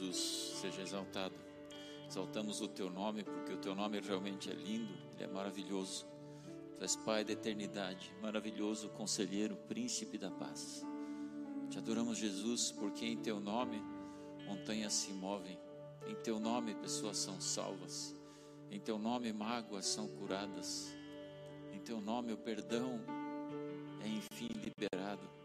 [0.00, 0.16] Jesus,
[0.60, 1.34] seja exaltado.
[2.08, 6.06] Exaltamos o teu nome, porque o teu nome realmente é lindo, ele é maravilhoso.
[6.78, 10.84] Tu és Pai da eternidade, maravilhoso conselheiro, príncipe da paz.
[11.68, 13.82] Te adoramos, Jesus, porque em teu nome
[14.46, 15.58] montanhas se movem,
[16.06, 18.16] em teu nome pessoas são salvas,
[18.70, 20.96] em teu nome mágoas são curadas,
[21.72, 22.98] em teu nome o perdão
[24.02, 25.39] é enfim liberado.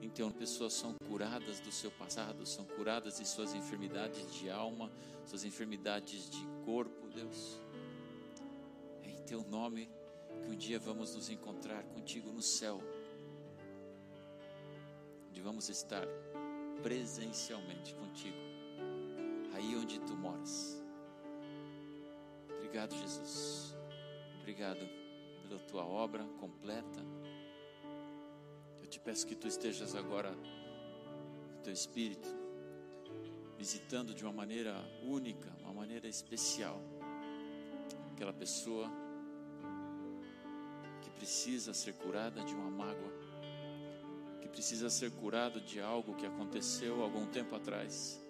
[0.00, 4.90] Então, pessoas são curadas do seu passado, são curadas de suas enfermidades de alma,
[5.26, 7.60] suas enfermidades de corpo, Deus.
[9.02, 9.90] É em teu nome
[10.44, 12.80] que um dia vamos nos encontrar contigo no céu,
[15.28, 16.06] onde vamos estar
[16.82, 18.36] presencialmente contigo,
[19.52, 20.82] aí onde tu moras.
[22.56, 23.76] Obrigado, Jesus.
[24.40, 24.88] Obrigado
[25.42, 27.02] pela tua obra completa
[29.08, 30.36] peço que tu estejas agora,
[31.64, 32.28] teu espírito,
[33.56, 36.78] visitando de uma maneira única, uma maneira especial,
[38.12, 38.86] aquela pessoa
[41.00, 43.10] que precisa ser curada de uma mágoa,
[44.42, 48.20] que precisa ser curado de algo que aconteceu algum tempo atrás.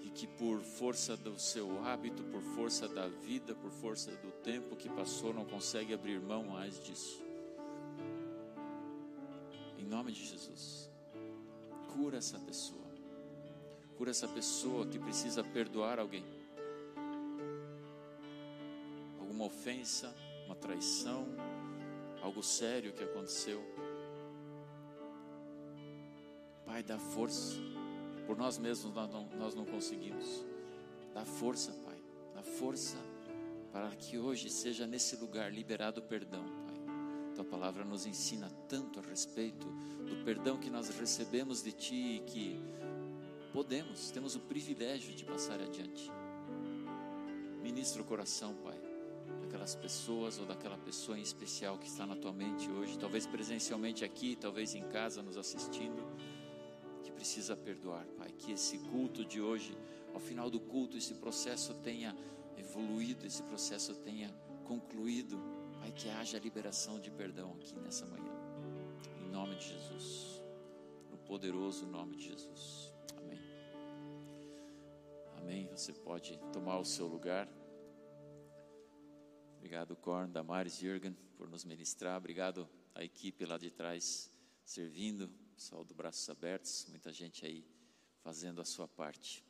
[0.00, 4.76] E que por força do seu hábito, por força da vida, por força do tempo
[4.76, 7.31] que passou, não consegue abrir mão mais disso
[9.92, 10.90] nome de Jesus.
[11.92, 12.90] Cura essa pessoa.
[13.98, 16.24] Cura essa pessoa que precisa perdoar alguém.
[19.20, 20.12] Alguma ofensa,
[20.46, 21.26] uma traição,
[22.22, 23.60] algo sério que aconteceu.
[26.64, 27.56] Pai, dá força.
[28.26, 30.42] Por nós mesmos nós não, nós não conseguimos.
[31.12, 32.02] Dá força, Pai.
[32.34, 32.96] Dá força
[33.70, 36.61] para que hoje seja nesse lugar liberado o perdão.
[37.42, 39.66] Tua palavra nos ensina tanto a respeito
[40.06, 42.60] do perdão que nós recebemos de Ti e que
[43.52, 46.08] podemos, temos o privilégio de passar adiante.
[47.60, 48.78] Ministra o coração, Pai,
[49.40, 54.04] daquelas pessoas ou daquela pessoa em especial que está na Tua mente hoje, talvez presencialmente
[54.04, 56.00] aqui, talvez em casa nos assistindo,
[57.02, 58.30] que precisa perdoar, Pai.
[58.38, 59.76] Que esse culto de hoje,
[60.14, 62.16] ao final do culto, esse processo tenha
[62.56, 65.51] evoluído, esse processo tenha concluído
[65.82, 68.32] Pai, que haja liberação de perdão aqui nessa manhã.
[69.20, 70.40] Em nome de Jesus.
[71.10, 72.92] No poderoso nome de Jesus.
[73.16, 73.40] Amém.
[75.38, 75.68] Amém.
[75.72, 77.48] Você pode tomar o seu lugar.
[79.56, 82.16] Obrigado, Korn, Damares, Jürgen, por nos ministrar.
[82.16, 84.32] Obrigado à equipe lá de trás
[84.64, 85.28] servindo.
[85.56, 86.86] Pessoal do Braços Abertos.
[86.90, 87.66] Muita gente aí
[88.22, 89.44] fazendo a sua parte.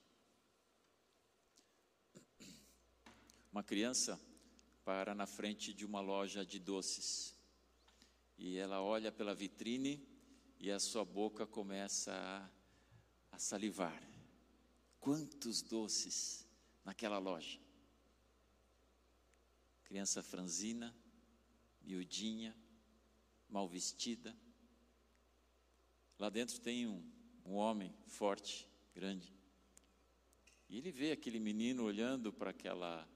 [3.52, 4.18] Uma criança
[4.84, 7.36] para na frente de uma loja de doces.
[8.36, 10.06] E ela olha pela vitrine
[10.58, 14.02] e a sua boca começa a, a salivar.
[14.98, 16.46] Quantos doces
[16.84, 17.60] naquela loja!
[19.84, 20.94] Criança franzina,
[21.82, 22.56] miudinha,
[23.48, 24.34] mal vestida.
[26.18, 27.04] Lá dentro tem um,
[27.44, 29.34] um homem forte, grande.
[30.68, 33.06] E ele vê aquele menino olhando para aquela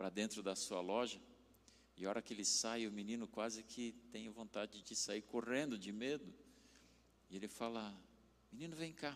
[0.00, 1.20] para dentro da sua loja.
[1.94, 5.76] E a hora que ele sai, o menino quase que tem vontade de sair correndo
[5.76, 6.32] de medo.
[7.28, 7.94] E ele fala:
[8.50, 9.14] Menino, vem cá.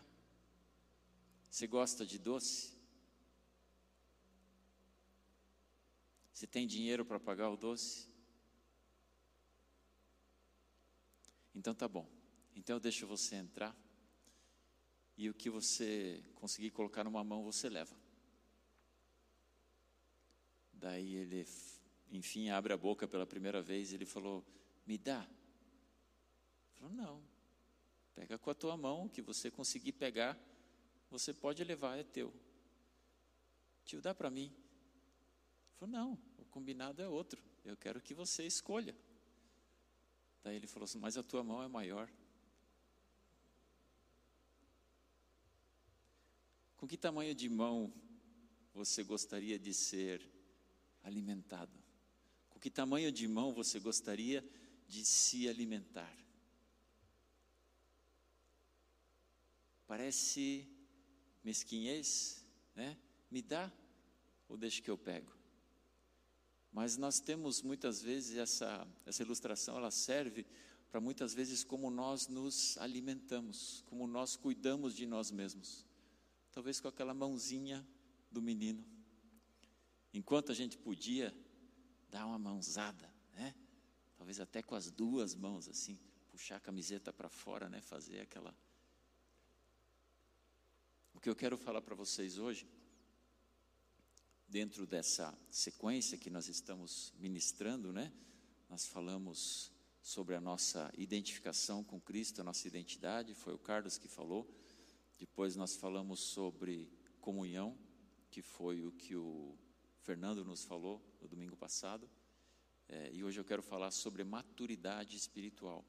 [1.49, 2.77] Você gosta de doce?
[6.35, 8.07] Você tem dinheiro para pagar o doce?
[11.55, 12.07] Então tá bom.
[12.55, 13.75] Então eu deixo você entrar.
[15.17, 18.04] E o que você conseguir colocar numa mão, você leva.
[20.75, 21.47] Daí ele,
[22.11, 24.45] enfim, abre a boca pela primeira vez e ele falou:
[24.87, 25.23] Me dá.
[25.23, 27.23] Ele falou: Não.
[28.15, 30.39] Pega com a tua mão, que você conseguir pegar,
[31.11, 32.33] você pode levar, é teu.
[33.85, 34.47] Tio, dá para mim.
[34.47, 37.43] Ele falou: Não, o combinado é outro.
[37.65, 38.95] Eu quero que você escolha.
[40.43, 42.11] Daí ele falou assim: Mas a tua mão é maior.
[46.77, 47.93] Com que tamanho de mão
[48.75, 50.34] você gostaria de ser
[51.05, 51.79] alimentado?
[52.51, 54.45] Com que tamanho de mão você gostaria
[54.89, 56.13] de se alimentar?
[59.87, 60.69] Parece
[61.45, 62.99] mesquinhez, né?
[63.31, 63.71] Me dá
[64.49, 65.33] ou deixa que eu pego?
[66.73, 70.45] Mas nós temos muitas vezes essa, essa ilustração, ela serve
[70.91, 75.87] para muitas vezes como nós nos alimentamos, como nós cuidamos de nós mesmos.
[76.51, 77.87] Talvez com aquela mãozinha
[78.31, 78.94] do menino.
[80.15, 81.37] Enquanto a gente podia
[82.09, 83.55] dar uma mãozada, né?
[84.17, 85.99] Talvez até com as duas mãos assim,
[86.31, 87.83] puxar a camiseta para fora, né?
[87.83, 88.55] Fazer aquela
[91.25, 92.69] que eu quero falar para vocês hoje,
[94.47, 98.13] dentro dessa sequência que nós estamos ministrando, né?
[98.69, 99.73] Nós falamos
[100.03, 104.47] sobre a nossa identificação com Cristo, a nossa identidade, foi o Carlos que falou.
[105.17, 107.75] Depois nós falamos sobre comunhão,
[108.31, 109.57] que foi o que o
[110.05, 112.11] Fernando nos falou no domingo passado.
[112.87, 115.83] É, e hoje eu quero falar sobre maturidade espiritual.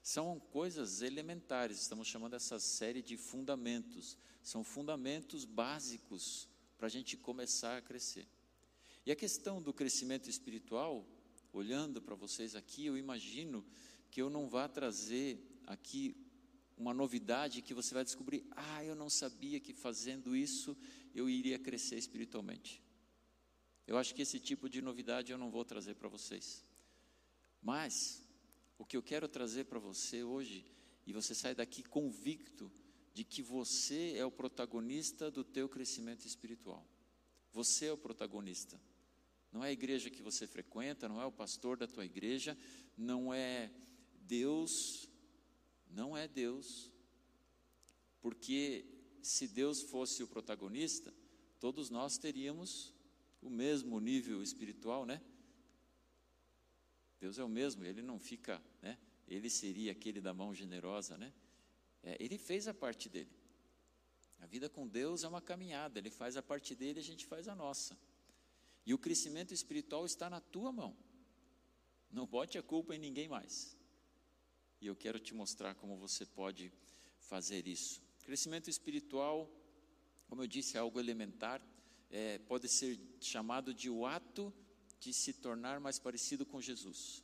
[0.00, 4.16] São coisas elementares, estamos chamando essa série de fundamentos.
[4.40, 6.48] São fundamentos básicos
[6.78, 8.28] para a gente começar a crescer.
[9.04, 11.04] E a questão do crescimento espiritual,
[11.52, 13.66] olhando para vocês aqui, eu imagino
[14.12, 16.16] que eu não vá trazer aqui
[16.76, 20.76] uma novidade que você vai descobrir: ah, eu não sabia que fazendo isso
[21.12, 22.85] eu iria crescer espiritualmente.
[23.86, 26.64] Eu acho que esse tipo de novidade eu não vou trazer para vocês.
[27.62, 28.22] Mas
[28.78, 30.64] o que eu quero trazer para você hoje,
[31.06, 32.70] e você sai daqui convicto
[33.14, 36.86] de que você é o protagonista do teu crescimento espiritual.
[37.52, 38.78] Você é o protagonista.
[39.52, 42.58] Não é a igreja que você frequenta, não é o pastor da tua igreja,
[42.96, 43.72] não é
[44.20, 45.08] Deus,
[45.88, 46.92] não é Deus.
[48.20, 48.84] Porque
[49.22, 51.14] se Deus fosse o protagonista,
[51.58, 52.95] todos nós teríamos
[53.40, 55.22] o mesmo nível espiritual, né?
[57.20, 58.98] Deus é o mesmo, ele não fica, né?
[59.26, 61.32] Ele seria aquele da mão generosa, né?
[62.02, 63.30] É, ele fez a parte dele.
[64.38, 67.48] A vida com Deus é uma caminhada, ele faz a parte dele, a gente faz
[67.48, 67.98] a nossa.
[68.84, 70.96] E o crescimento espiritual está na tua mão.
[72.10, 73.76] Não bote a culpa em ninguém mais.
[74.80, 76.72] E eu quero te mostrar como você pode
[77.18, 78.00] fazer isso.
[78.22, 79.50] Crescimento espiritual,
[80.28, 81.60] como eu disse, é algo elementar,
[82.10, 84.52] é, pode ser chamado de o ato
[85.00, 87.22] de se tornar mais parecido com Jesus.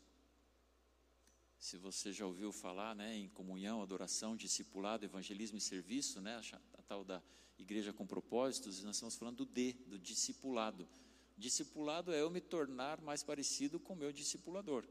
[1.58, 6.82] Se você já ouviu falar né, em comunhão, adoração, discipulado, evangelismo e serviço, né, a,
[6.82, 7.22] tal da
[7.58, 10.88] igreja com propósitos, nós estamos falando do D, do discipulado.
[11.36, 14.84] Discipulado é eu me tornar mais parecido com o meu discipulador.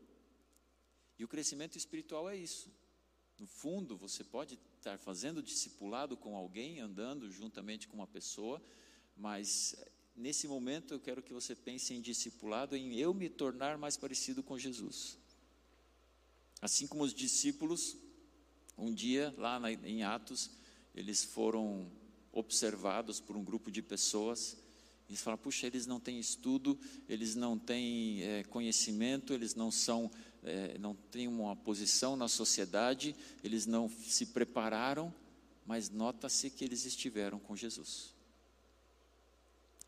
[1.19, 2.71] E o crescimento espiritual é isso.
[3.37, 8.61] No fundo, você pode estar fazendo discipulado com alguém, andando juntamente com uma pessoa,
[9.21, 9.75] mas
[10.15, 14.41] nesse momento eu quero que você pense em discipulado, em eu me tornar mais parecido
[14.41, 15.15] com Jesus.
[16.59, 17.95] Assim como os discípulos,
[18.75, 20.49] um dia lá na, em Atos,
[20.95, 21.87] eles foram
[22.31, 24.57] observados por um grupo de pessoas.
[25.07, 30.09] Eles falam: puxa, eles não têm estudo, eles não têm é, conhecimento, eles não são,
[30.43, 35.13] é, não têm uma posição na sociedade, eles não se prepararam,
[35.63, 38.19] mas nota-se que eles estiveram com Jesus.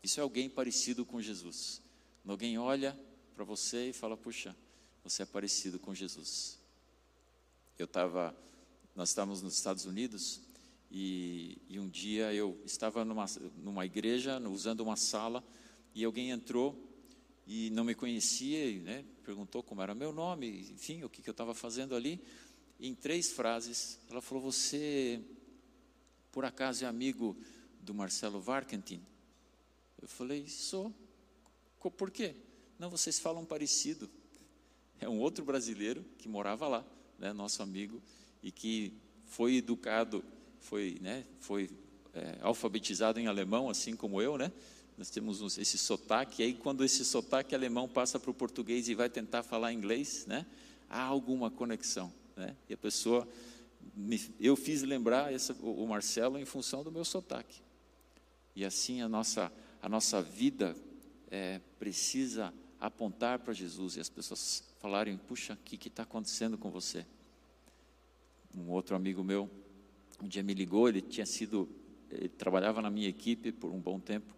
[0.04, 1.80] Isso é alguém parecido com Jesus.
[2.20, 2.94] Quando alguém olha
[3.34, 4.54] para você e fala: Puxa,
[5.02, 6.58] você é parecido com Jesus.
[7.78, 8.36] Eu estava,
[8.94, 10.42] nós estávamos nos Estados Unidos
[10.90, 13.24] e, e, um dia eu estava numa,
[13.56, 15.42] numa igreja, usando uma sala,
[15.94, 16.78] e alguém entrou
[17.46, 21.30] e não me conhecia, e, né, perguntou como era meu nome, enfim, o que, que
[21.30, 22.20] eu estava fazendo ali.
[22.78, 25.18] em três frases, ela falou: Você,
[26.30, 27.34] por acaso, é amigo
[27.80, 29.00] do Marcelo Varkentin?
[30.04, 30.92] Eu falei, sou.
[31.96, 32.34] Por quê?
[32.78, 34.06] Não, vocês falam parecido.
[35.00, 36.84] É um outro brasileiro que morava lá,
[37.18, 38.02] né, nosso amigo,
[38.42, 38.92] e que
[39.24, 40.22] foi educado,
[40.60, 41.70] foi, né, foi
[42.12, 44.52] é, alfabetizado em alemão, assim como eu, né?
[44.98, 48.94] Nós temos esse sotaque, e aí quando esse sotaque alemão passa para o português e
[48.94, 50.44] vai tentar falar inglês, né?
[50.90, 52.54] Há alguma conexão, né?
[52.68, 53.26] E a pessoa,
[53.96, 57.62] me, eu fiz lembrar essa, o Marcelo em função do meu sotaque.
[58.54, 59.50] E assim a nossa
[59.84, 60.74] a nossa vida
[61.30, 66.70] é, precisa apontar para Jesus e as pessoas falarem: puxa, o que está acontecendo com
[66.70, 67.04] você?
[68.56, 69.50] Um outro amigo meu,
[70.22, 71.68] um dia me ligou, ele tinha sido,
[72.10, 74.34] ele trabalhava na minha equipe por um bom tempo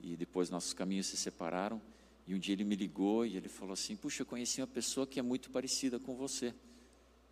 [0.00, 1.80] e depois nossos caminhos se separaram.
[2.26, 5.06] E um dia ele me ligou e ele falou assim: Puxa, eu conheci uma pessoa
[5.06, 6.52] que é muito parecida com você.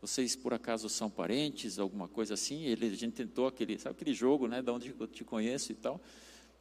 [0.00, 2.62] Vocês por acaso são parentes, alguma coisa assim?
[2.66, 4.62] Ele, a gente tentou aquele, sabe aquele jogo, né?
[4.62, 6.00] De onde eu te conheço e tal.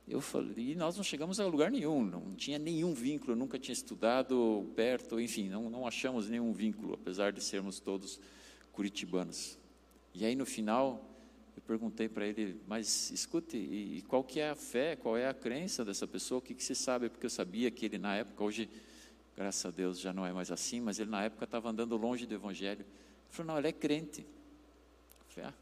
[0.09, 3.73] Eu falei, e nós não chegamos a lugar nenhum, não tinha nenhum vínculo, nunca tinha
[3.73, 8.19] estudado perto, enfim, não, não achamos nenhum vínculo, apesar de sermos todos
[8.71, 9.55] curitibanos.
[10.15, 11.05] E aí no final,
[11.55, 15.33] eu perguntei para ele, mas escute, e, qual que é a fé, qual é a
[15.33, 17.07] crença dessa pessoa, o que, que você sabe?
[17.07, 18.67] Porque eu sabia que ele na época, hoje,
[19.37, 22.25] graças a Deus, já não é mais assim, mas ele na época estava andando longe
[22.25, 22.81] do Evangelho.
[22.81, 24.21] Ele falou, não, ele é crente.
[24.21, 25.53] Eu falei, ah,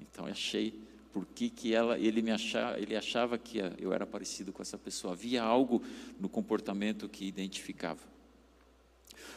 [0.00, 0.80] então achei
[1.12, 4.78] por que, que ela, ele, me achava, ele achava que eu era parecido com essa
[4.78, 5.12] pessoa.
[5.12, 5.82] Havia algo
[6.18, 8.00] no comportamento que identificava.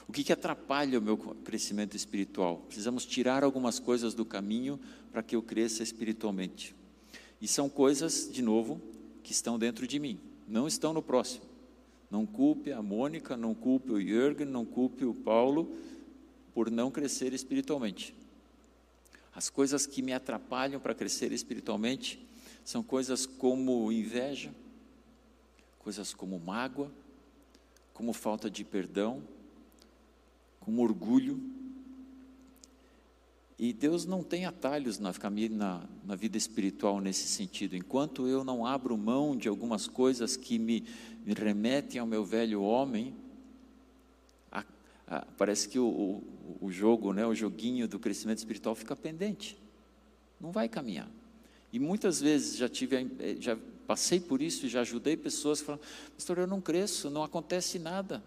[0.08, 2.58] O que, que atrapalha o meu crescimento espiritual?
[2.68, 4.80] Precisamos tirar algumas coisas do caminho
[5.12, 6.76] para que eu cresça espiritualmente.
[7.42, 8.82] E são coisas, de novo,
[9.24, 11.46] que estão dentro de mim, não estão no próximo.
[12.10, 15.76] Não culpe a Mônica, não culpe o Jürgen, não culpe o Paulo
[16.54, 18.14] por não crescer espiritualmente.
[19.36, 22.24] As coisas que me atrapalham para crescer espiritualmente
[22.64, 24.54] são coisas como inveja,
[25.80, 26.92] coisas como mágoa,
[27.94, 29.22] como falta de perdão,
[30.60, 31.42] como orgulho.
[33.58, 35.12] E Deus não tem atalhos na,
[35.52, 37.76] na, na, vida espiritual nesse sentido.
[37.76, 40.86] Enquanto eu não abro mão de algumas coisas que me,
[41.26, 43.16] me remetem ao meu velho homem,
[45.08, 48.96] a, a, parece que o, o, o jogo, né, o joguinho do crescimento espiritual fica
[48.96, 49.58] pendente.
[50.40, 51.10] Não vai caminhar.
[51.72, 53.58] E muitas vezes já tive, eh, já
[53.88, 55.82] passei por isso e já ajudei pessoas que falam,
[56.16, 58.24] pastor, eu não cresço, não acontece nada.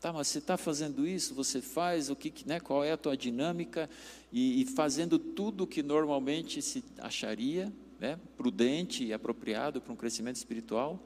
[0.00, 3.16] Tá, mas você está fazendo isso, você faz, o que, né, qual é a tua
[3.16, 3.90] dinâmica,
[4.32, 9.96] e, e fazendo tudo o que normalmente se acharia né, prudente e apropriado para um
[9.96, 11.02] crescimento espiritual,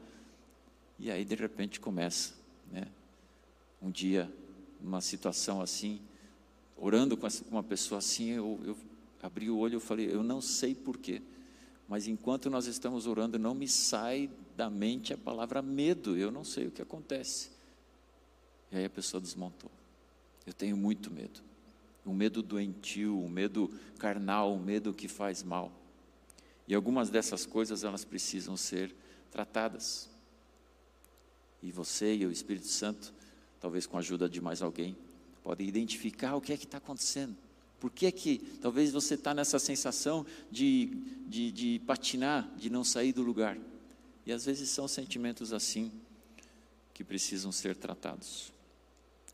[0.98, 2.34] e aí de repente começa,
[2.70, 2.86] né,
[3.80, 4.30] um dia,
[4.82, 6.00] uma situação assim,
[6.76, 8.76] orando com uma pessoa assim, eu, eu
[9.22, 11.22] abri o olho e falei, eu não sei porquê,
[11.88, 16.44] mas enquanto nós estamos orando, não me sai da mente a palavra medo, eu não
[16.44, 17.50] sei o que acontece.
[18.70, 19.70] E aí a pessoa desmontou.
[20.46, 21.40] Eu tenho muito medo.
[22.04, 25.70] Um medo doentio, um medo carnal, um medo que faz mal.
[26.66, 28.94] E algumas dessas coisas elas precisam ser
[29.30, 30.08] tratadas.
[31.62, 33.12] E você e o Espírito Santo,
[33.62, 34.96] talvez com a ajuda de mais alguém,
[35.40, 37.36] podem identificar o que é que está acontecendo.
[37.78, 40.86] Por que é que talvez você está nessa sensação de,
[41.28, 43.56] de, de patinar, de não sair do lugar?
[44.26, 45.92] E às vezes são sentimentos assim
[46.92, 48.52] que precisam ser tratados.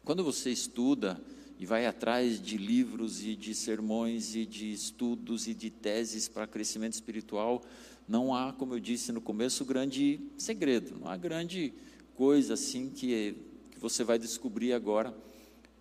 [0.04, 1.18] Quando você estuda
[1.58, 6.46] e vai atrás de livros e de sermões e de estudos e de teses para
[6.46, 7.62] crescimento espiritual,
[8.06, 11.72] não há, como eu disse no começo, grande segredo, não há grande
[12.14, 13.36] coisa assim que,
[13.78, 15.14] que você vai descobrir agora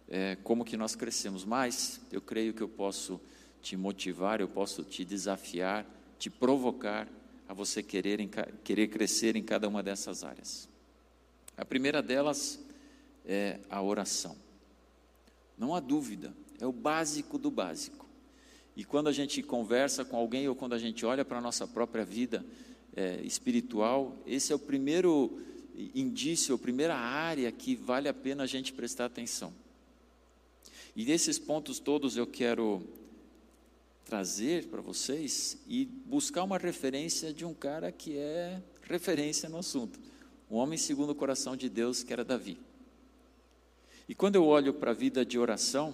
[0.07, 1.43] é, como que nós crescemos.
[1.43, 3.19] Mas eu creio que eu posso
[3.59, 5.83] te motivar, eu posso te desafiar,
[6.19, 7.07] te provocar
[7.49, 8.29] a você querer,
[8.63, 10.69] querer crescer em cada uma dessas áreas.
[11.57, 12.59] A primeira delas
[13.25, 14.37] é a oração.
[15.57, 18.05] Não há dúvida, é o básico do básico.
[18.75, 21.65] E quando a gente conversa com alguém ou quando a gente olha para a nossa
[21.65, 22.45] própria vida
[22.95, 25.41] é, espiritual, esse é o primeiro
[25.93, 29.53] indício, a primeira área que vale a pena a gente prestar atenção.
[30.95, 32.81] E desses pontos todos eu quero
[34.03, 39.99] trazer para vocês e buscar uma referência de um cara que é referência no assunto.
[40.49, 42.57] Um homem segundo o coração de Deus, que era Davi.
[44.07, 45.93] E quando eu olho para a vida de oração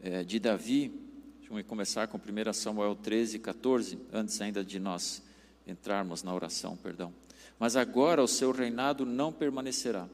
[0.00, 0.92] é, de Davi,
[1.48, 5.20] vamos começar com 1 Samuel 13, 14, antes ainda de nós
[5.66, 7.12] entrarmos na oração, perdão.
[7.62, 10.08] Mas agora o seu reinado não permanecerá.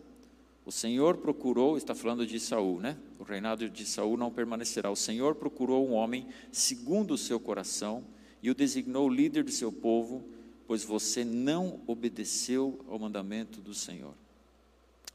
[0.67, 2.99] O Senhor procurou, está falando de Saul, né?
[3.19, 4.91] O reinado de Saul não permanecerá.
[4.91, 8.05] O Senhor procurou um homem segundo o seu coração
[8.43, 10.23] e o designou líder de seu povo,
[10.67, 14.13] pois você não obedeceu ao mandamento do Senhor.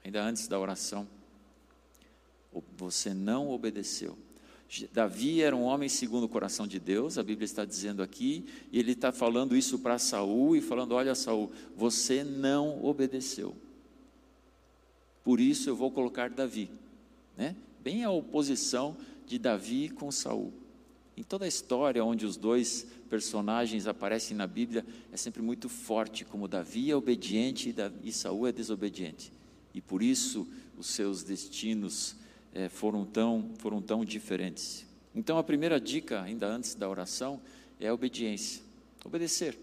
[0.04, 1.08] Ainda antes da oração,
[2.76, 4.18] você não obedeceu.
[4.92, 8.80] Davi era um homem segundo o coração de Deus, a Bíblia está dizendo aqui, e
[8.80, 13.56] ele está falando isso para Saul e falando: olha, Saul, você não obedeceu.
[15.24, 16.70] Por isso eu vou colocar Davi,
[17.38, 17.56] né?
[17.82, 20.52] Bem a oposição de Davi com Saul.
[21.16, 26.26] Em toda a história onde os dois personagens aparecem na Bíblia, é sempre muito forte
[26.26, 29.32] como Davi é obediente e Saul é desobediente.
[29.74, 32.16] E por isso os seus destinos
[32.54, 34.86] é, foram, tão, foram tão diferentes.
[35.16, 37.42] Então, a primeira dica, ainda antes da oração,
[37.80, 38.62] é a obediência.
[39.04, 39.58] Obedecer.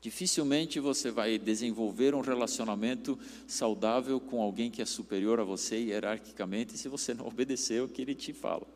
[0.00, 6.76] Dificilmente você vai desenvolver um relacionamento saudável com alguém que é superior a você hierarquicamente
[6.76, 8.66] se você não obedecer o que ele te fala.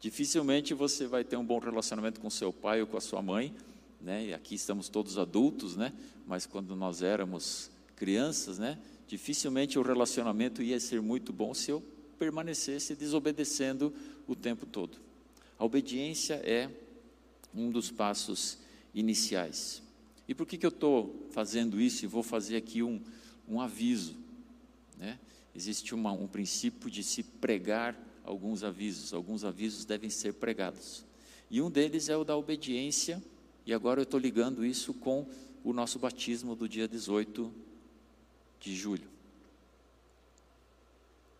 [0.00, 3.54] Dificilmente você vai ter um bom relacionamento com seu pai ou com a sua mãe,
[4.00, 4.26] né?
[4.26, 5.92] E aqui estamos todos adultos, né?
[6.26, 8.78] Mas quando nós éramos crianças, né?
[9.06, 11.82] Dificilmente o relacionamento ia ser muito bom se eu
[12.18, 13.94] permanecesse desobedecendo
[14.26, 14.98] o tempo todo.
[15.58, 16.70] A obediência é
[17.54, 18.58] um dos passos
[18.94, 19.82] iniciais.
[20.26, 23.00] E por que, que eu estou fazendo isso e vou fazer aqui um,
[23.48, 24.14] um aviso?
[24.98, 25.18] Né?
[25.54, 31.04] Existe uma, um princípio de se pregar alguns avisos, alguns avisos devem ser pregados.
[31.50, 33.22] E um deles é o da obediência,
[33.64, 35.26] e agora eu estou ligando isso com
[35.64, 37.52] o nosso batismo do dia 18
[38.60, 39.17] de julho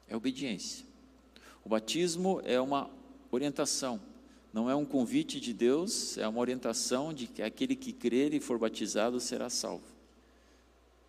[0.08, 0.84] é obediência.
[1.64, 2.90] O batismo é uma
[3.30, 4.00] orientação
[4.52, 8.40] não é um convite de Deus, é uma orientação de que aquele que crer e
[8.40, 9.84] for batizado será salvo.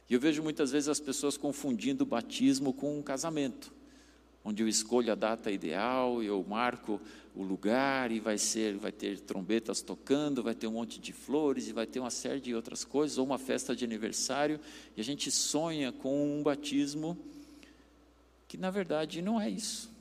[0.10, 3.72] E eu vejo muitas vezes as pessoas confundindo o batismo com um casamento,
[4.44, 7.00] onde eu escolho a data ideal, eu marco
[7.36, 11.68] o lugar e vai ser, vai ter trombetas tocando, vai ter um monte de flores
[11.68, 14.60] e vai ter uma série de outras coisas, ou uma festa de aniversário,
[14.98, 17.18] e a gente sonha com um batismo
[18.50, 19.92] que na verdade não é isso.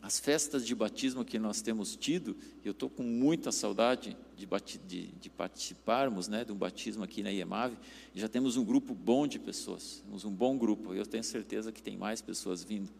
[0.00, 4.48] As festas de batismo que nós temos tido, eu estou com muita saudade de,
[4.84, 7.76] de, de, participarmos né, de um batismo aqui na IEMAV,
[8.12, 11.80] já temos um grupo bom de pessoas, temos um bom grupo, eu tenho certeza que
[11.80, 12.90] tem mais pessoas vindo.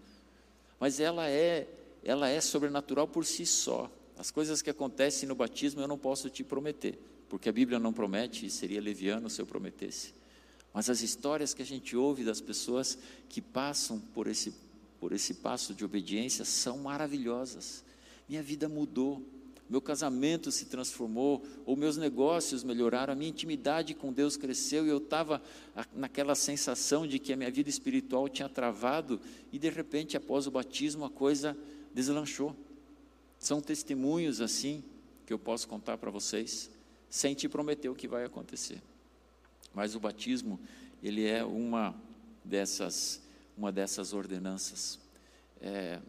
[0.79, 1.67] Mas ela é,
[2.05, 3.91] ela é sobrenatural por si só.
[4.17, 7.93] As coisas que acontecem no batismo eu não posso te prometer, porque a Bíblia não
[7.93, 10.15] promete e seria leviano se eu prometesse.
[10.73, 12.99] Mas as histórias que a gente ouve das pessoas
[13.29, 14.55] que passam por esse
[15.03, 17.83] por esse passo de obediência são maravilhosas.
[18.29, 19.21] Minha vida mudou,
[19.69, 24.91] meu casamento se transformou, ou meus negócios melhoraram, a minha intimidade com Deus cresceu e
[24.91, 25.43] eu estava
[25.93, 30.53] naquela sensação de que a minha vida espiritual tinha travado e de repente, após o
[30.53, 31.59] batismo, a coisa
[31.93, 32.55] deslanchou.
[33.41, 34.85] São testemunhos assim
[35.27, 36.71] que eu posso contar para vocês,
[37.11, 38.81] sem te prometer o que vai acontecer.
[39.75, 40.61] Mas o batismo,
[41.03, 41.95] ele é uma
[42.45, 43.23] dessas
[43.57, 44.99] uma dessas ordenanças.
[45.61, 46.01] É,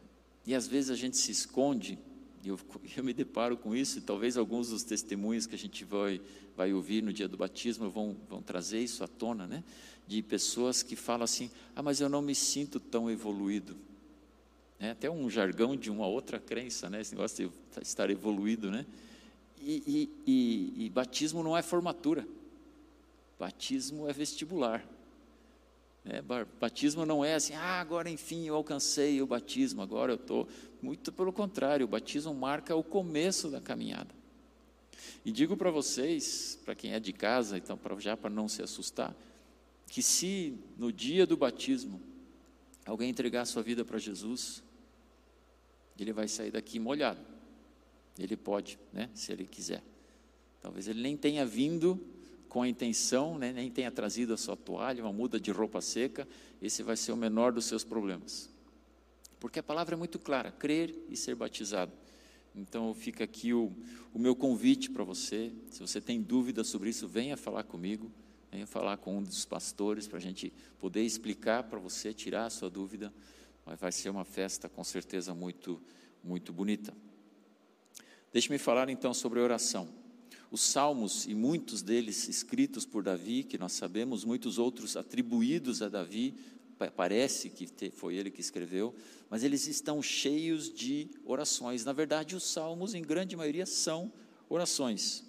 [0.46, 1.98] e às vezes a gente se esconde,
[2.44, 2.60] e eu,
[2.98, 6.22] eu, me deparo com isso, e talvez alguns dos testemunhos que a gente vai,
[6.56, 9.64] vai ouvir no dia do batismo vão, vão trazer isso à tona, né?
[10.08, 13.76] De pessoas que falam assim: ah, mas eu não me sinto tão evoluído.
[14.80, 17.00] É até um jargão de uma outra crença, né?
[17.00, 18.86] Esse negócio de estar evoluído, né?
[19.62, 22.28] E, e, e, e batismo não é formatura,
[23.40, 24.86] batismo é vestibular.
[26.06, 26.22] É,
[26.60, 30.48] batismo não é assim, ah, agora enfim eu alcancei o batismo, agora eu estou.
[30.82, 34.14] Muito pelo contrário, o batismo marca o começo da caminhada.
[35.24, 38.62] E digo para vocês, para quem é de casa, então pra, já para não se
[38.62, 39.16] assustar,
[39.88, 42.02] que se no dia do batismo
[42.86, 44.62] alguém entregar sua vida para Jesus,
[45.98, 47.22] ele vai sair daqui molhado.
[48.20, 49.82] Ele pode, né, se ele quiser.
[50.62, 52.00] Talvez ele nem tenha vindo
[52.54, 56.28] com a intenção, né, nem tenha trazido a sua toalha, uma muda de roupa seca,
[56.62, 58.48] esse vai ser o menor dos seus problemas.
[59.40, 61.92] Porque a palavra é muito clara: crer e ser batizado.
[62.56, 63.74] Então fica aqui o,
[64.14, 65.52] o meu convite para você.
[65.72, 68.12] Se você tem dúvidas sobre isso, venha falar comigo,
[68.52, 72.52] venha falar com um dos pastores para a gente poder explicar para você, tirar a
[72.52, 73.12] sua dúvida.
[73.66, 75.82] Mas vai ser uma festa com certeza muito,
[76.24, 76.94] muito bonita.
[78.32, 80.03] Deixe-me falar então sobre oração.
[80.54, 85.90] Os salmos, e muitos deles escritos por Davi, que nós sabemos, muitos outros atribuídos a
[85.90, 86.36] Davi,
[86.96, 88.94] parece que foi ele que escreveu,
[89.32, 91.84] mas eles estão cheios de orações.
[91.84, 94.14] Na verdade, os salmos, em grande maioria, são
[94.48, 95.24] orações.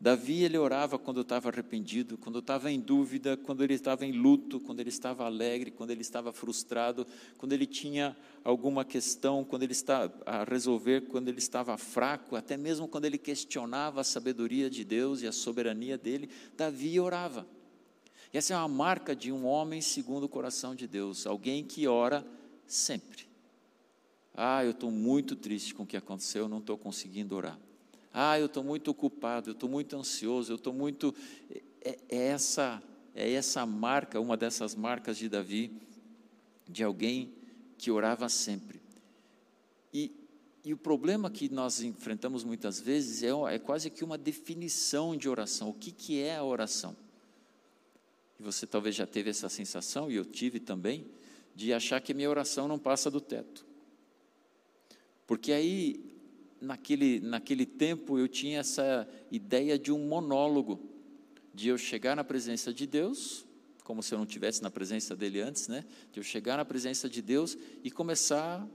[0.00, 4.58] Davi ele orava quando estava arrependido, quando estava em dúvida, quando ele estava em luto,
[4.58, 9.72] quando ele estava alegre, quando ele estava frustrado, quando ele tinha alguma questão, quando ele
[9.72, 14.84] estava a resolver, quando ele estava fraco, até mesmo quando ele questionava a sabedoria de
[14.84, 17.46] Deus e a soberania dele, Davi orava.
[18.32, 21.86] E essa é uma marca de um homem segundo o coração de Deus, alguém que
[21.86, 22.26] ora
[22.66, 23.26] sempre.
[24.34, 27.58] Ah, eu estou muito triste com o que aconteceu, não estou conseguindo orar.
[28.12, 31.14] Ah, eu estou muito ocupado, eu estou muito ansioso, eu estou muito.
[31.80, 32.82] É, é, essa,
[33.14, 35.72] é essa marca, uma dessas marcas de Davi,
[36.68, 37.32] de alguém
[37.78, 38.80] que orava sempre.
[39.94, 40.12] E,
[40.64, 45.28] e o problema que nós enfrentamos muitas vezes é, é quase que uma definição de
[45.28, 45.70] oração.
[45.70, 46.96] O que, que é a oração?
[48.38, 51.06] E você talvez já teve essa sensação, e eu tive também,
[51.54, 53.64] de achar que minha oração não passa do teto.
[55.26, 56.09] Porque aí
[56.60, 60.80] naquele, naquele tempo eu tinha essa ideia de um monólogo,
[61.54, 63.46] de eu chegar na presença de Deus,
[63.82, 65.84] como se eu não tivesse na presença dele antes, né?
[66.12, 68.66] De eu chegar na presença de Deus e começar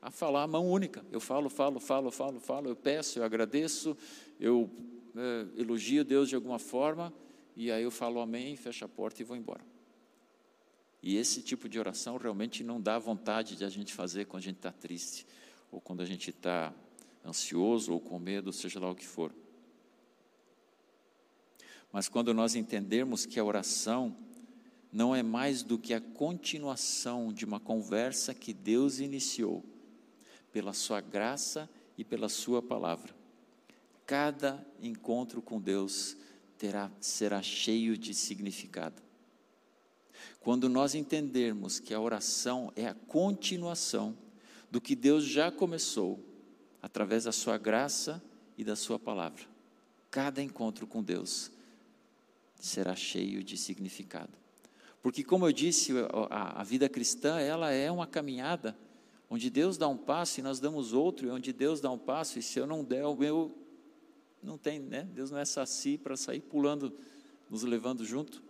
[0.00, 1.04] a falar a mão única.
[1.12, 3.96] Eu falo, falo, falo, falo, falo, eu peço, eu agradeço,
[4.40, 4.70] eu
[5.14, 7.12] é, elogio Deus de alguma forma,
[7.54, 9.64] e aí eu falo amém, fecho a porta e vou embora.
[11.02, 14.46] E esse tipo de oração realmente não dá vontade de a gente fazer quando a
[14.46, 15.26] gente está triste,
[15.70, 16.72] ou quando a gente está
[17.26, 19.34] ansioso ou com medo, seja lá o que for.
[21.92, 24.16] Mas quando nós entendermos que a oração
[24.92, 29.64] não é mais do que a continuação de uma conversa que Deus iniciou,
[30.52, 33.14] pela Sua graça e pela Sua palavra,
[34.06, 36.16] cada encontro com Deus
[36.56, 39.02] terá, será cheio de significado.
[40.40, 44.16] Quando nós entendermos que a oração é a continuação
[44.70, 46.24] do que Deus já começou,
[46.82, 48.22] através da sua graça
[48.56, 49.44] e da sua palavra.
[50.10, 51.50] Cada encontro com Deus
[52.58, 54.32] será cheio de significado.
[55.02, 55.92] Porque, como eu disse,
[56.30, 58.76] a, a, vida cristã ela é uma caminhada
[59.28, 62.38] onde Deus dá um passo e nós damos outro, e onde Deus dá um passo
[62.38, 63.56] e se eu não der o meu,
[64.42, 65.08] não tem, né?
[65.12, 66.92] Deus não é saci para sair pulando,
[67.50, 68.42] nos levando junto.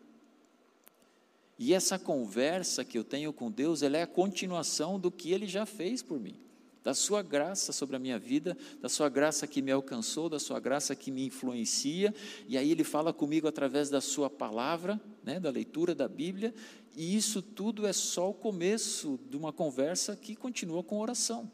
[1.59, 5.47] E essa conversa que eu tenho com Deus, ela é a continuação do que Ele
[5.47, 6.46] já fez por mim
[6.87, 10.61] da sua graça sobre a minha vida, da sua graça que me alcançou, da sua
[10.61, 12.15] graça que me influencia,
[12.47, 16.55] e aí ele fala comigo através da sua palavra, né, da leitura da Bíblia,
[16.95, 21.51] e isso tudo é só o começo de uma conversa que continua com oração.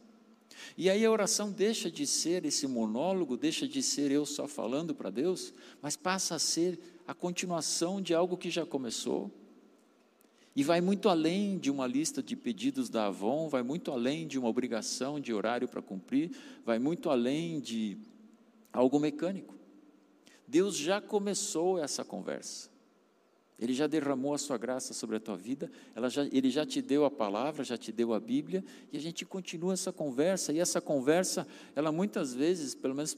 [0.76, 4.94] E aí a oração deixa de ser esse monólogo, deixa de ser eu só falando
[4.94, 9.30] para Deus, mas passa a ser a continuação de algo que já começou,
[10.54, 14.38] e vai muito além de uma lista de pedidos da Avon, vai muito além de
[14.38, 16.30] uma obrigação de horário para cumprir,
[16.64, 17.96] vai muito além de
[18.72, 19.54] algo mecânico.
[20.46, 22.70] Deus já começou essa conversa.
[23.58, 25.70] Ele já derramou a sua graça sobre a tua vida,
[26.10, 29.24] já, ele já te deu a palavra, já te deu a Bíblia, e a gente
[29.24, 33.16] continua essa conversa, e essa conversa, ela muitas vezes, pelo menos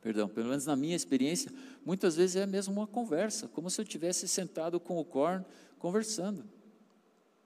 [0.00, 1.52] perdão, pelo menos na minha experiência,
[1.84, 5.44] muitas vezes é mesmo uma conversa, como se eu tivesse sentado com o Corn
[5.78, 6.44] conversando.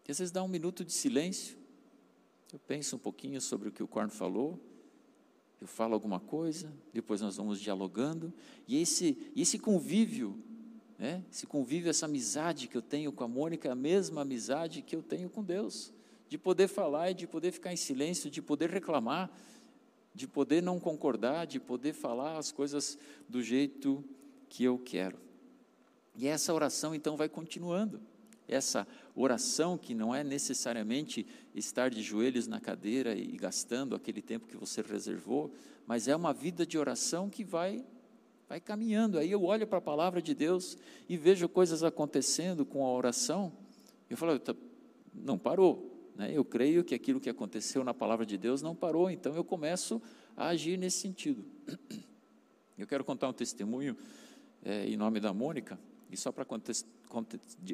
[0.07, 1.57] E às vezes dá um minuto de silêncio,
[2.53, 4.61] eu penso um pouquinho sobre o que o Corn falou,
[5.61, 8.33] eu falo alguma coisa, depois nós vamos dialogando,
[8.67, 10.37] e esse, esse convívio,
[10.99, 14.83] né, esse convívio, essa amizade que eu tenho com a Mônica, é a mesma amizade
[14.83, 15.93] que eu tenho com Deus,
[16.29, 19.31] de poder falar e de poder ficar em silêncio, de poder reclamar,
[20.15, 22.99] de poder não concordar, de poder falar as coisas
[23.29, 24.05] do jeito
[24.49, 25.19] que eu quero.
[26.15, 28.01] E essa oração então vai continuando.
[28.47, 34.47] Essa oração que não é necessariamente estar de joelhos na cadeira e gastando aquele tempo
[34.47, 35.53] que você reservou,
[35.87, 37.85] mas é uma vida de oração que vai
[38.49, 39.19] vai caminhando.
[39.19, 40.77] Aí eu olho para a palavra de Deus
[41.09, 43.51] e vejo coisas acontecendo com a oração.
[44.11, 44.39] Eu falo,
[45.15, 46.31] não parou, né?
[46.33, 50.01] Eu creio que aquilo que aconteceu na palavra de Deus não parou, então eu começo
[50.37, 51.45] a agir nesse sentido.
[52.79, 53.97] Eu quero contar um testemunho
[54.65, 55.79] é, em nome da Mônica,
[56.11, 56.45] e só para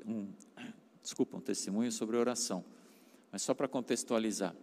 [0.05, 0.29] um,
[1.01, 2.65] desculpa, um testemunho sobre oração,
[3.31, 4.55] mas só para contextualizar.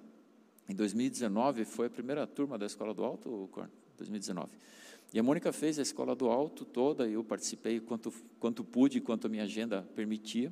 [0.68, 3.50] Em 2019 foi a primeira turma da Escola do Alto,
[3.98, 4.52] 2019.
[5.14, 9.28] E a Mônica fez a Escola do Alto toda, eu participei quanto, quanto pude, quanto
[9.28, 10.52] a minha agenda permitia.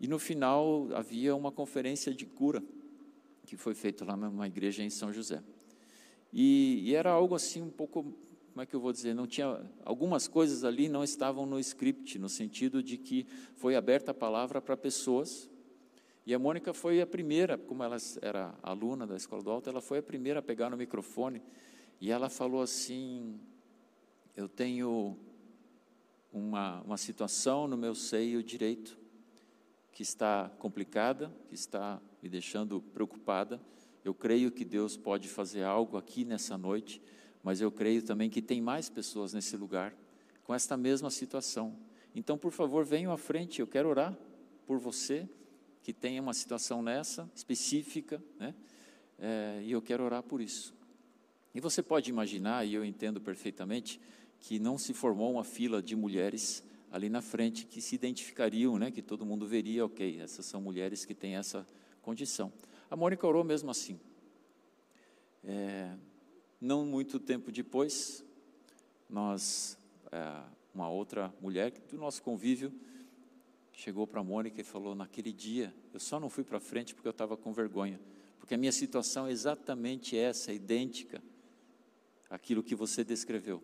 [0.00, 2.62] E no final havia uma conferência de cura
[3.44, 5.42] que foi feita lá numa igreja em São José.
[6.32, 9.60] E, e, era algo assim um pouco, como é que eu vou dizer, não tinha
[9.84, 14.62] algumas coisas ali não estavam no script, no sentido de que foi aberta a palavra
[14.62, 15.50] para pessoas.
[16.24, 19.80] E a Mônica foi a primeira, como ela era aluna da Escola do Alto, ela
[19.80, 21.42] foi a primeira a pegar no microfone
[22.00, 23.40] e ela falou assim:
[24.36, 25.18] Eu tenho
[26.32, 28.99] uma, uma situação no meu seio direito
[30.00, 33.60] que está complicada, que está me deixando preocupada.
[34.02, 37.02] Eu creio que Deus pode fazer algo aqui nessa noite,
[37.42, 39.94] mas eu creio também que tem mais pessoas nesse lugar
[40.42, 41.76] com esta mesma situação.
[42.14, 44.16] Então, por favor, venham à frente, eu quero orar
[44.66, 45.28] por você
[45.82, 48.54] que tenha uma situação nessa, específica, né?
[49.18, 50.74] É, e eu quero orar por isso.
[51.54, 54.00] E você pode imaginar, e eu entendo perfeitamente,
[54.38, 58.90] que não se formou uma fila de mulheres ali na frente que se identificariam, né,
[58.90, 61.66] que todo mundo veria, ok, essas são mulheres que têm essa
[62.02, 62.52] condição.
[62.90, 64.00] A Mônica orou mesmo assim.
[65.44, 65.94] É,
[66.60, 68.24] não muito tempo depois,
[69.08, 69.78] nós,
[70.10, 70.42] é,
[70.74, 72.72] uma outra mulher do nosso convívio,
[73.72, 77.08] chegou para a Mônica e falou: naquele dia, eu só não fui para frente porque
[77.08, 78.00] eu estava com vergonha,
[78.38, 81.22] porque a minha situação é exatamente essa, idêntica
[82.28, 83.62] àquilo que você descreveu.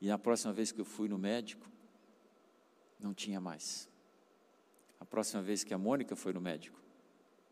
[0.00, 1.71] E na próxima vez que eu fui no médico,
[3.02, 3.88] não tinha mais.
[5.00, 6.80] A próxima vez que a Mônica foi no médico,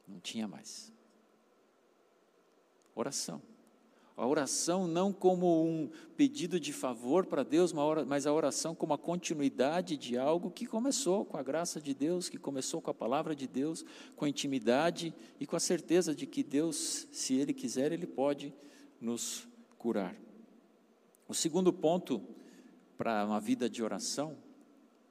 [0.06, 0.92] não tinha mais.
[2.94, 3.42] Oração.
[4.16, 7.72] A oração não como um pedido de favor para Deus,
[8.06, 12.28] mas a oração como a continuidade de algo que começou com a graça de Deus,
[12.28, 13.82] que começou com a palavra de Deus,
[14.14, 18.52] com a intimidade e com a certeza de que Deus, se Ele quiser, Ele pode
[19.00, 20.14] nos curar.
[21.26, 22.22] O segundo ponto
[22.98, 24.36] para uma vida de oração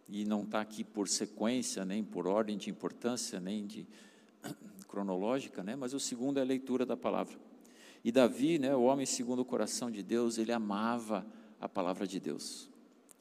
[0.09, 3.87] e não está aqui por sequência, nem por ordem de importância, nem de
[4.87, 5.75] cronológica, né?
[5.75, 7.37] mas o segundo é a leitura da palavra.
[8.03, 11.25] E Davi, né, o homem segundo o coração de Deus, ele amava
[11.59, 12.69] a palavra de Deus.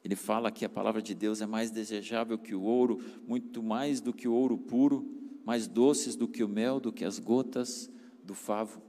[0.05, 4.01] Ele fala que a palavra de Deus é mais desejável que o ouro, muito mais
[4.01, 5.07] do que o ouro puro,
[5.44, 7.90] mais doces do que o mel, do que as gotas
[8.22, 8.81] do favo.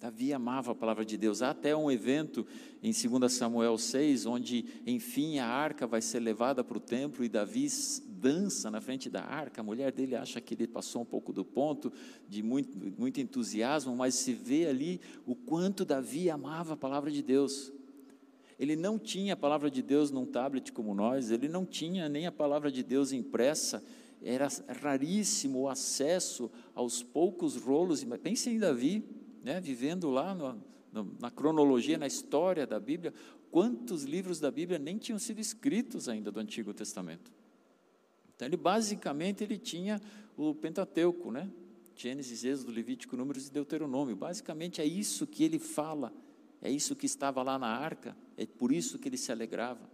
[0.00, 1.42] Davi amava a palavra de Deus.
[1.42, 2.46] Há até um evento
[2.82, 7.28] em 2 Samuel 6, onde, enfim, a arca vai ser levada para o templo e
[7.28, 7.68] Davi
[8.08, 9.60] dança na frente da arca.
[9.60, 11.92] A mulher dele acha que ele passou um pouco do ponto,
[12.26, 17.22] de muito, muito entusiasmo, mas se vê ali o quanto Davi amava a palavra de
[17.22, 17.70] Deus.
[18.58, 22.26] Ele não tinha a palavra de Deus num tablet como nós, ele não tinha nem
[22.26, 23.84] a palavra de Deus impressa,
[24.22, 24.48] era
[24.80, 28.02] raríssimo o acesso aos poucos rolos.
[28.22, 33.12] Pense em Davi, né, vivendo lá no, no, na cronologia, na história da Bíblia,
[33.50, 37.32] quantos livros da Bíblia nem tinham sido escritos ainda do Antigo Testamento.
[38.34, 40.00] Então, ele basicamente ele tinha
[40.36, 41.50] o Pentateuco, né?
[41.94, 44.16] Gênesis, Êxodo, Levítico, Números e Deuteronômio.
[44.16, 46.12] Basicamente é isso que ele fala,
[46.62, 49.90] é isso que estava lá na arca, é por isso que ele se alegrava.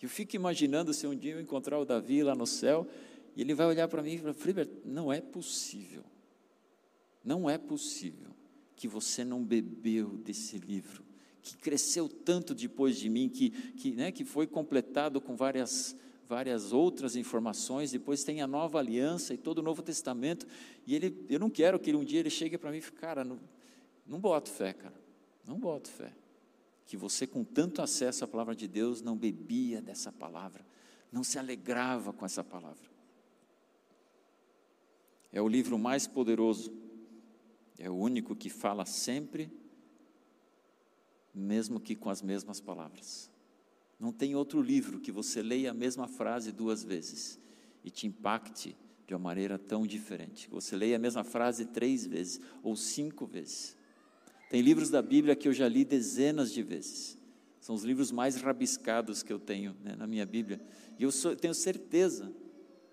[0.00, 2.88] Eu fico imaginando se um dia eu encontrar o Davi lá no céu
[3.36, 6.02] e ele vai olhar para mim e falar: Friber, não é possível,
[7.24, 8.32] não é possível
[8.76, 11.04] que você não bebeu desse livro,
[11.42, 15.96] que cresceu tanto depois de mim, que, que, né, que foi completado com várias,
[16.28, 20.46] várias outras informações, depois tem a nova aliança e todo o Novo Testamento,
[20.86, 23.24] e ele, eu não quero que um dia ele chegue para mim e fale, cara,
[23.24, 23.38] não,
[24.06, 24.94] não boto fé, cara,
[25.46, 26.12] não boto fé,
[26.86, 30.64] que você com tanto acesso à palavra de Deus não bebia dessa palavra,
[31.10, 32.90] não se alegrava com essa palavra.
[35.32, 36.72] É o livro mais poderoso
[37.82, 39.50] é o único que fala sempre,
[41.34, 43.28] mesmo que com as mesmas palavras.
[43.98, 47.40] Não tem outro livro que você leia a mesma frase duas vezes
[47.82, 50.48] e te impacte de uma maneira tão diferente.
[50.48, 53.76] Você leia a mesma frase três vezes ou cinco vezes.
[54.48, 57.18] Tem livros da Bíblia que eu já li dezenas de vezes.
[57.60, 60.60] São os livros mais rabiscados que eu tenho né, na minha Bíblia.
[61.00, 62.32] E eu sou, tenho certeza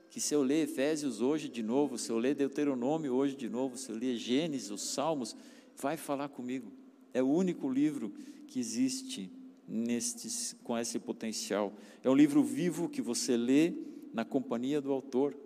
[0.10, 3.78] que se eu ler Efésios hoje de novo, se eu ler Deuteronômio hoje de novo,
[3.78, 5.36] se eu ler Gênesis, os Salmos,
[5.78, 6.72] vai falar comigo.
[7.14, 8.12] É o único livro
[8.48, 9.32] que existe
[9.68, 11.74] nestes, com esse potencial.
[12.04, 13.74] É um livro vivo que você lê
[14.14, 15.38] na companhia do autor.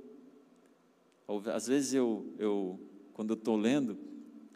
[1.54, 2.80] Às vezes eu, eu
[3.14, 3.98] quando eu estou lendo,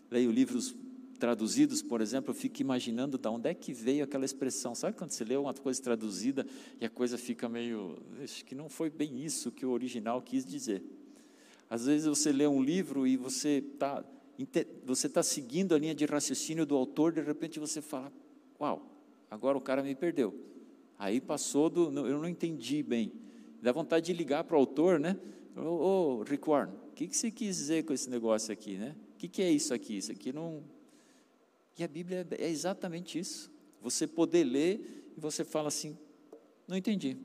[0.09, 0.73] leio livros
[1.17, 4.73] traduzidos, por exemplo, eu fico imaginando de onde é que veio aquela expressão.
[4.73, 6.45] Sabe quando você lê uma coisa traduzida
[6.79, 7.97] e a coisa fica meio.
[8.23, 10.83] Acho que não foi bem isso que o original quis dizer.
[11.69, 14.03] Às vezes você lê um livro e você está
[14.85, 18.13] você tá seguindo a linha de raciocínio do autor, de repente você fala:
[18.59, 18.87] Uau,
[19.29, 20.33] agora o cara me perdeu.
[20.97, 22.07] Aí passou do.
[22.07, 23.11] Eu não entendi bem.
[23.61, 25.17] Dá vontade de ligar para o autor, né?
[25.55, 28.95] Ô, oh, Rick Warren, o que, que você quis dizer com esse negócio aqui, né?
[29.15, 29.97] O que, que é isso aqui?
[29.97, 30.63] Isso aqui não,
[31.77, 33.51] e a Bíblia é exatamente isso.
[33.81, 35.97] Você poder ler e você fala assim:
[36.67, 37.17] não entendi.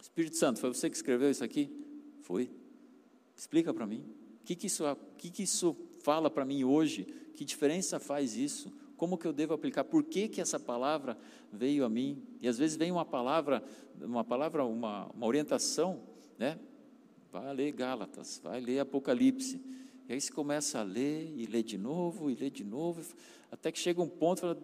[0.00, 1.70] Espírito Santo, foi você que escreveu isso aqui?
[2.22, 2.50] Foi.
[3.36, 4.04] Explica para mim.
[4.40, 4.84] O que, que, isso,
[5.18, 7.04] que, que isso fala para mim hoje?
[7.34, 8.72] Que diferença faz isso?
[8.96, 9.84] Como que eu devo aplicar?
[9.84, 11.16] Por que, que essa palavra
[11.52, 12.22] veio a mim?
[12.40, 13.62] E às vezes vem uma palavra,
[14.00, 16.02] uma palavra, uma, uma orientação,
[16.36, 16.58] né?
[17.30, 19.60] Vai ler Gálatas, vai ler Apocalipse.
[20.08, 23.02] E aí você começa a ler e ler de novo, e ler de novo,
[23.50, 24.58] até que chega um ponto fala,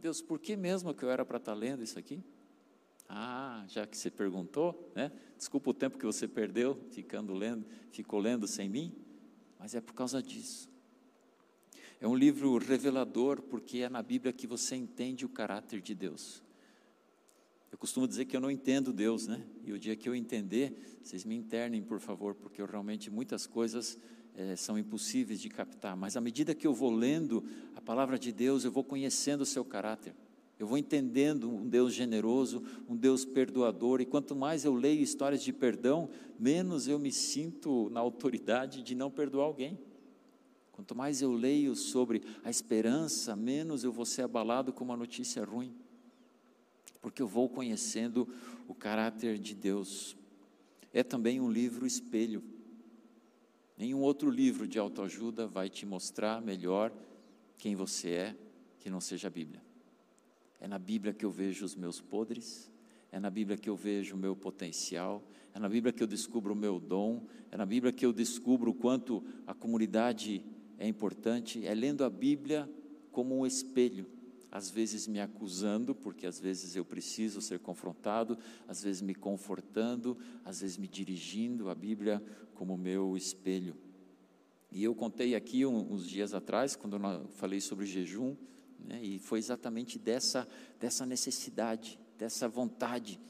[0.00, 2.22] Deus, por que mesmo que eu era para estar tá lendo isso aqui?
[3.08, 5.12] Ah, já que você perguntou, né?
[5.36, 8.92] Desculpa o tempo que você perdeu ficando lendo, ficou lendo sem mim,
[9.58, 10.68] mas é por causa disso.
[12.00, 16.42] É um livro revelador porque é na Bíblia que você entende o caráter de Deus.
[17.70, 19.44] Eu costumo dizer que eu não entendo Deus, né?
[19.64, 23.46] E o dia que eu entender, vocês me internem, por favor, porque eu realmente muitas
[23.46, 23.98] coisas
[24.36, 27.42] é, são impossíveis de captar, mas à medida que eu vou lendo
[27.74, 30.14] a palavra de Deus, eu vou conhecendo o seu caráter.
[30.58, 35.42] Eu vou entendendo um Deus generoso, um Deus perdoador, e quanto mais eu leio histórias
[35.42, 39.78] de perdão, menos eu me sinto na autoridade de não perdoar alguém.
[40.72, 45.42] Quanto mais eu leio sobre a esperança, menos eu vou ser abalado com uma notícia
[45.42, 45.74] ruim,
[47.00, 48.28] porque eu vou conhecendo
[48.68, 50.16] o caráter de Deus.
[50.92, 52.42] É também um livro espelho.
[53.76, 56.92] Nenhum outro livro de autoajuda vai te mostrar melhor
[57.58, 58.36] quem você é
[58.78, 59.62] que não seja a Bíblia.
[60.60, 62.70] É na Bíblia que eu vejo os meus podres,
[63.12, 65.22] é na Bíblia que eu vejo o meu potencial,
[65.54, 68.70] é na Bíblia que eu descubro o meu dom, é na Bíblia que eu descubro
[68.70, 70.44] o quanto a comunidade
[70.78, 71.66] é importante.
[71.66, 72.70] É lendo a Bíblia
[73.10, 74.06] como um espelho
[74.50, 80.16] às vezes me acusando, porque às vezes eu preciso ser confrontado, às vezes me confortando,
[80.44, 82.22] às vezes me dirigindo a Bíblia
[82.54, 83.76] como meu espelho.
[84.70, 88.36] E eu contei aqui uns dias atrás, quando eu falei sobre jejum,
[88.78, 90.46] né, e foi exatamente dessa,
[90.78, 93.20] dessa necessidade, dessa vontade.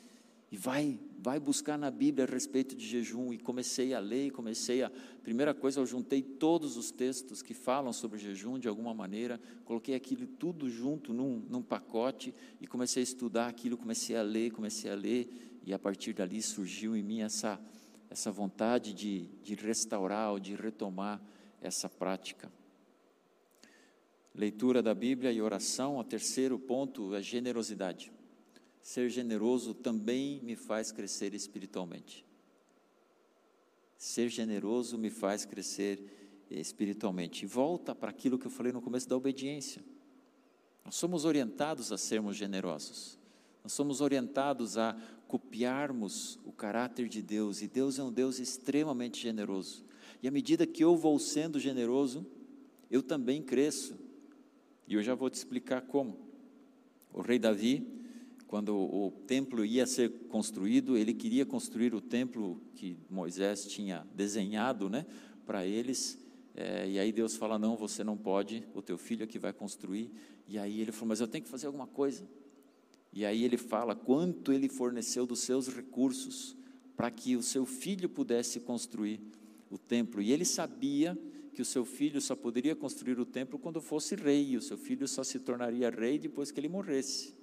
[0.50, 3.32] E vai, vai buscar na Bíblia a respeito de jejum.
[3.32, 4.90] E comecei a ler, comecei a.
[5.22, 9.94] Primeira coisa, eu juntei todos os textos que falam sobre jejum de alguma maneira, coloquei
[9.96, 14.90] aquilo tudo junto num, num pacote e comecei a estudar aquilo, comecei a ler, comecei
[14.90, 15.28] a ler,
[15.64, 17.60] e a partir dali surgiu em mim essa,
[18.08, 21.20] essa vontade de, de restaurar ou de retomar
[21.60, 22.52] essa prática.
[24.32, 28.12] Leitura da Bíblia e oração, o terceiro ponto é generosidade.
[28.86, 32.24] Ser generoso também me faz crescer espiritualmente.
[33.98, 37.42] Ser generoso me faz crescer espiritualmente.
[37.42, 39.82] E volta para aquilo que eu falei no começo da obediência.
[40.84, 43.18] Nós somos orientados a sermos generosos.
[43.64, 44.96] Nós somos orientados a
[45.26, 49.84] copiarmos o caráter de Deus, e Deus é um Deus extremamente generoso.
[50.22, 52.24] E à medida que eu vou sendo generoso,
[52.88, 53.98] eu também cresço.
[54.86, 56.20] E eu já vou te explicar como.
[57.12, 58.05] O rei Davi,
[58.46, 64.88] quando o templo ia ser construído, ele queria construir o templo que Moisés tinha desenhado
[64.88, 65.04] né,
[65.44, 66.18] para eles.
[66.54, 69.52] É, e aí Deus fala: Não, você não pode, o teu filho é que vai
[69.52, 70.10] construir.
[70.46, 72.26] E aí ele falou: Mas eu tenho que fazer alguma coisa.
[73.12, 76.56] E aí ele fala quanto ele forneceu dos seus recursos
[76.96, 79.20] para que o seu filho pudesse construir
[79.70, 80.22] o templo.
[80.22, 81.18] E ele sabia
[81.52, 84.76] que o seu filho só poderia construir o templo quando fosse rei, e o seu
[84.76, 87.35] filho só se tornaria rei depois que ele morresse.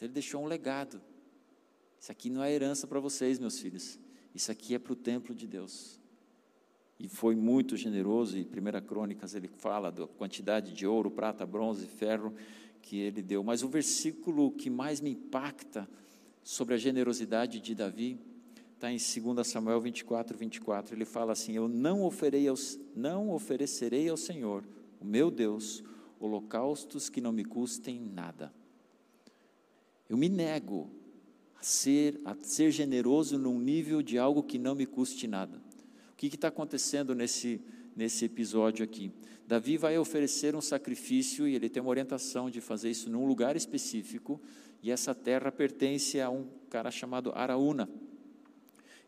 [0.00, 0.98] Então ele deixou um legado.
[2.00, 3.98] Isso aqui não é herança para vocês, meus filhos.
[4.34, 6.00] Isso aqui é para o templo de Deus.
[6.98, 11.86] E foi muito generoso, e Primeira Crônicas ele fala da quantidade de ouro, prata, bronze,
[11.86, 12.34] ferro
[12.80, 13.44] que ele deu.
[13.44, 15.86] Mas o versículo que mais me impacta
[16.42, 18.18] sobre a generosidade de Davi
[18.72, 20.94] está em 2 Samuel 24, 24.
[20.94, 24.66] Ele fala assim: Eu não, oferei aos, não oferecerei ao Senhor,
[24.98, 25.84] o meu Deus,
[26.18, 28.50] holocaustos que não me custem nada.
[30.10, 30.90] Eu me nego
[31.54, 35.62] a ser, a ser generoso num nível de algo que não me custe nada.
[36.12, 37.60] O que está acontecendo nesse,
[37.94, 39.12] nesse episódio aqui?
[39.46, 43.54] Davi vai oferecer um sacrifício e ele tem uma orientação de fazer isso num lugar
[43.54, 44.40] específico,
[44.82, 47.88] e essa terra pertence a um cara chamado Araúna.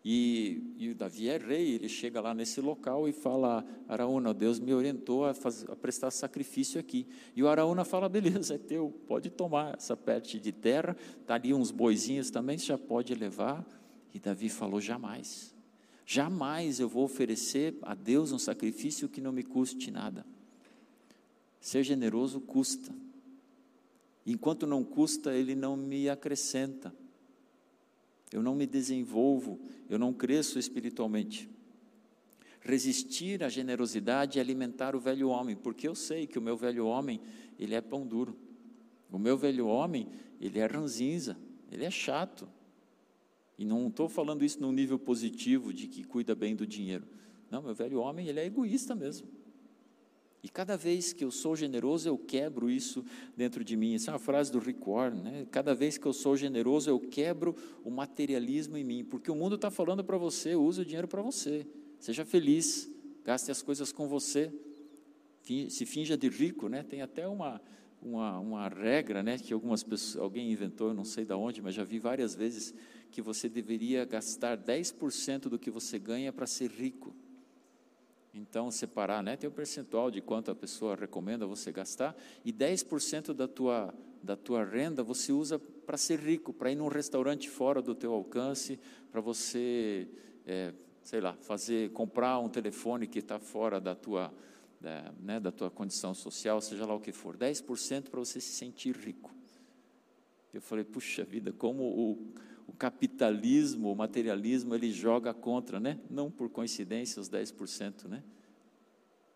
[0.04, 4.58] E, e o Davi é rei, ele chega lá nesse local e fala: Araúna, Deus
[4.58, 7.06] me orientou a, fazer, a prestar sacrifício aqui.
[7.36, 11.54] E o Araúna fala: beleza, é teu, pode tomar essa parte de terra, está ali
[11.54, 13.64] uns boizinhos também, você já pode levar.
[14.12, 15.54] E Davi falou: jamais.
[16.04, 20.26] Jamais eu vou oferecer a Deus um sacrifício que não me custe nada.
[21.60, 22.92] Ser generoso custa.
[24.26, 26.92] Enquanto não custa, ele não me acrescenta.
[28.33, 31.49] Eu não me desenvolvo, eu não cresço espiritualmente.
[32.61, 36.87] Resistir à generosidade e alimentar o velho homem, porque eu sei que o meu velho
[36.87, 37.21] homem,
[37.59, 38.37] ele é pão duro.
[39.11, 40.09] O meu velho homem,
[40.40, 41.37] ele é ranzinza,
[41.71, 42.49] ele é chato,
[43.59, 47.05] e não estou falando isso num nível positivo de que cuida bem do dinheiro.
[47.51, 49.29] Não, meu velho homem, ele é egoísta mesmo.
[50.42, 53.05] E cada vez que eu sou generoso, eu quebro isso
[53.37, 53.94] dentro de mim.
[53.94, 55.46] Essa é uma frase do Rick Warren, né?
[55.52, 59.55] Cada vez que eu sou generoso, eu quebro o materialismo em mim, porque o mundo
[59.55, 61.64] está falando para você, use o dinheiro para você.
[62.00, 62.90] Seja feliz,
[63.24, 64.52] gaste as coisas com você,
[65.68, 66.83] se finja de rico, né?
[66.83, 67.62] Tem até uma,
[68.00, 69.38] uma, uma regra, né?
[69.38, 72.74] Que algumas pessoas, alguém inventou, não sei de onde, mas já vi várias vezes
[73.12, 77.14] que você deveria gastar 10% do que você ganha para ser rico.
[78.35, 79.37] Então, separar, né?
[79.37, 84.37] Tem um percentual de quanto a pessoa recomenda você gastar, e 10% da tua, da
[84.37, 88.81] tua renda você usa para ser rico, para ir num restaurante fora do teu alcance,
[89.11, 90.09] para você,
[90.47, 94.33] é, sei lá, fazer, comprar um telefone que está fora da tua,
[94.81, 97.37] da, né, da tua condição social, seja lá o que for.
[97.37, 99.31] 10% para você se sentir rico.
[100.55, 102.33] Eu falei, puxa vida, como o
[102.66, 106.01] o capitalismo, o materialismo, ele joga contra, né?
[106.09, 108.22] Não por coincidência os 10%, né?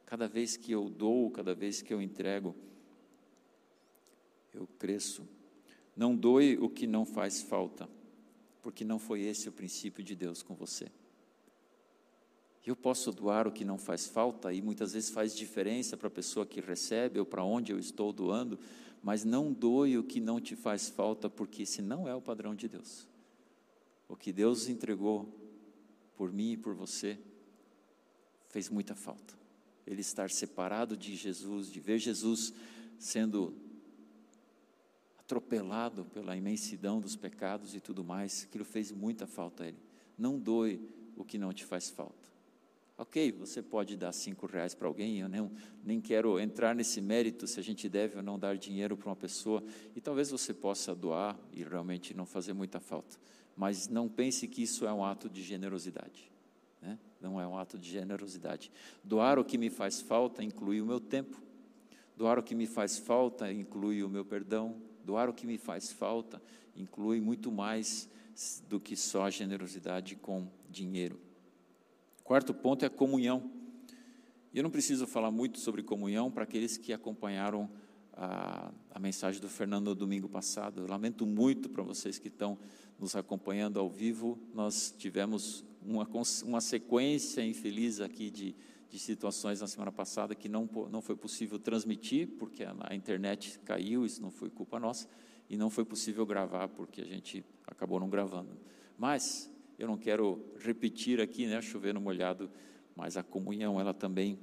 [0.04, 2.54] Cada vez que eu dou, cada vez que eu entrego,
[4.54, 5.28] eu cresço.
[5.96, 7.88] Não doe o que não faz falta,
[8.62, 10.90] porque não foi esse o princípio de Deus com você.
[12.64, 16.10] Eu posso doar o que não faz falta e muitas vezes faz diferença para a
[16.10, 18.58] pessoa que recebe ou para onde eu estou doando,
[19.02, 22.56] mas não doe o que não te faz falta, porque esse não é o padrão
[22.56, 23.06] de Deus.
[24.08, 25.28] O que Deus entregou
[26.16, 27.18] por mim e por você
[28.48, 29.34] fez muita falta.
[29.86, 32.52] Ele estar separado de Jesus, de ver Jesus
[32.98, 33.54] sendo
[35.18, 39.78] atropelado pela imensidão dos pecados e tudo mais, aquilo fez muita falta a ele.
[40.16, 40.80] Não doe
[41.16, 42.26] o que não te faz falta.
[42.98, 45.50] Ok, você pode dar cinco reais para alguém, eu nem,
[45.84, 49.16] nem quero entrar nesse mérito se a gente deve ou não dar dinheiro para uma
[49.16, 49.62] pessoa,
[49.94, 53.18] e talvez você possa doar e realmente não fazer muita falta,
[53.56, 56.30] mas não pense que isso é um ato de generosidade,
[56.82, 56.98] né?
[57.20, 58.70] não é um ato de generosidade.
[59.02, 61.40] Doar o que me faz falta inclui o meu tempo,
[62.16, 65.90] doar o que me faz falta inclui o meu perdão, doar o que me faz
[65.90, 66.42] falta
[66.76, 68.08] inclui muito mais
[68.68, 71.18] do que só a generosidade com dinheiro.
[72.22, 73.50] Quarto ponto é comunhão.
[74.52, 77.70] Eu não preciso falar muito sobre comunhão para aqueles que acompanharam
[78.12, 80.80] a, a mensagem do Fernando no domingo passado.
[80.80, 82.58] Eu lamento muito para vocês que estão
[82.98, 84.38] nos acompanhando ao vivo.
[84.54, 86.08] Nós tivemos uma,
[86.44, 88.54] uma sequência infeliz aqui de,
[88.88, 93.58] de situações na semana passada que não, não foi possível transmitir, porque a, a internet
[93.64, 95.08] caiu, isso não foi culpa nossa,
[95.48, 98.56] e não foi possível gravar, porque a gente acabou não gravando.
[98.98, 102.50] Mas eu não quero repetir aqui, né, chover no molhado,
[102.94, 104.38] mas a comunhão, ela também,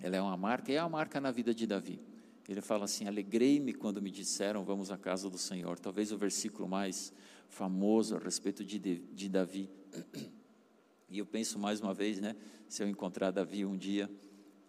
[0.00, 2.00] ela é uma marca, e é uma marca na vida de Davi.
[2.48, 5.78] Ele fala assim: Alegrei-me quando me disseram, vamos à casa do Senhor.
[5.78, 7.12] Talvez o versículo mais
[7.48, 9.70] famoso a respeito de, de Davi.
[11.10, 12.36] E eu penso mais uma vez, né?
[12.68, 14.10] Se eu encontrar Davi um dia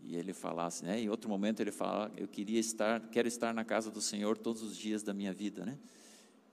[0.01, 0.99] e ele falasse, né?
[0.99, 4.63] Em outro momento ele fala, eu queria estar, quero estar na casa do Senhor todos
[4.63, 5.77] os dias da minha vida, né?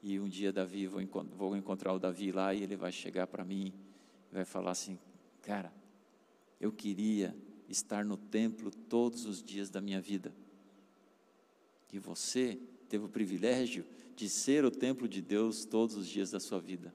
[0.03, 1.01] E um dia Davi, vou,
[1.37, 3.73] vou encontrar o Davi lá e ele vai chegar para mim
[4.37, 4.99] vai falar assim:
[5.43, 5.73] Cara,
[6.61, 7.35] eu queria
[7.69, 10.33] estar no templo todos os dias da minha vida.
[11.93, 12.59] E você
[12.89, 13.85] teve o privilégio
[14.17, 16.93] de ser o templo de Deus todos os dias da sua vida.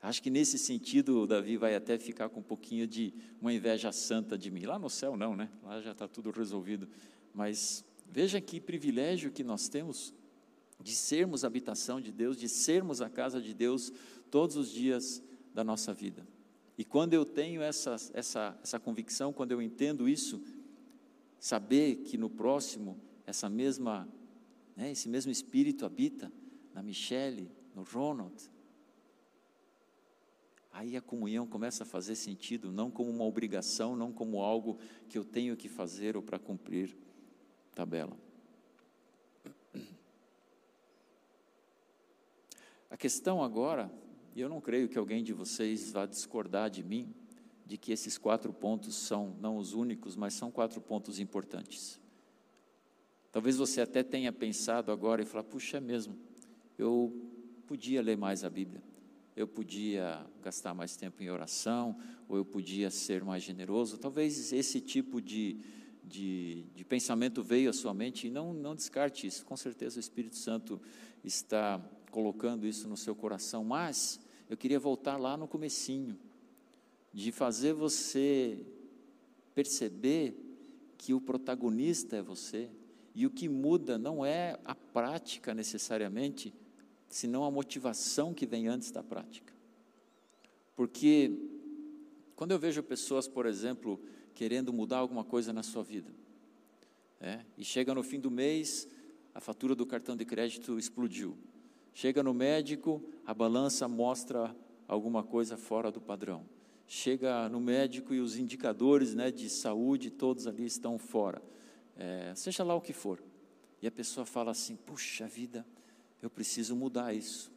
[0.00, 4.36] Acho que nesse sentido Davi vai até ficar com um pouquinho de uma inveja santa
[4.36, 4.66] de mim.
[4.66, 5.48] Lá no céu não, né?
[5.62, 6.86] Lá já está tudo resolvido.
[7.32, 10.12] Mas veja que privilégio que nós temos
[10.78, 13.90] de sermos a habitação de Deus, de sermos a casa de Deus
[14.30, 15.22] todos os dias
[15.54, 16.26] da nossa vida.
[16.76, 20.42] E quando eu tenho essa, essa, essa convicção, quando eu entendo isso,
[21.38, 24.08] saber que no próximo essa mesma,
[24.76, 26.32] né, esse mesmo espírito habita
[26.72, 28.34] na Michelle, no Ronald,
[30.72, 35.16] aí a comunhão começa a fazer sentido, não como uma obrigação, não como algo que
[35.16, 36.96] eu tenho que fazer ou para cumprir
[37.74, 38.16] tabela.
[42.90, 43.90] A questão agora,
[44.34, 47.12] e eu não creio que alguém de vocês vá discordar de mim,
[47.66, 52.00] de que esses quatro pontos são não os únicos, mas são quatro pontos importantes.
[53.34, 56.16] Talvez você até tenha pensado agora e falar: puxa, é mesmo,
[56.78, 57.12] eu
[57.66, 58.80] podia ler mais a Bíblia,
[59.34, 63.98] eu podia gastar mais tempo em oração, ou eu podia ser mais generoso.
[63.98, 65.58] Talvez esse tipo de,
[66.04, 69.44] de, de pensamento veio à sua mente e não, não descarte isso.
[69.44, 70.80] Com certeza o Espírito Santo
[71.24, 71.80] está
[72.12, 76.16] colocando isso no seu coração, mas eu queria voltar lá no comecinho,
[77.12, 78.64] de fazer você
[79.56, 80.40] perceber
[80.96, 82.70] que o protagonista é você,
[83.14, 86.52] e o que muda não é a prática necessariamente,
[87.08, 89.54] senão a motivação que vem antes da prática.
[90.74, 91.30] Porque
[92.34, 94.00] quando eu vejo pessoas, por exemplo,
[94.34, 96.12] querendo mudar alguma coisa na sua vida,
[97.20, 98.88] é, e chega no fim do mês,
[99.32, 101.38] a fatura do cartão de crédito explodiu.
[101.92, 104.54] Chega no médico, a balança mostra
[104.88, 106.44] alguma coisa fora do padrão.
[106.86, 111.40] Chega no médico e os indicadores né, de saúde, todos ali estão fora.
[111.96, 113.22] É, seja lá o que for.
[113.80, 115.66] E a pessoa fala assim: puxa vida,
[116.22, 117.52] eu preciso mudar isso.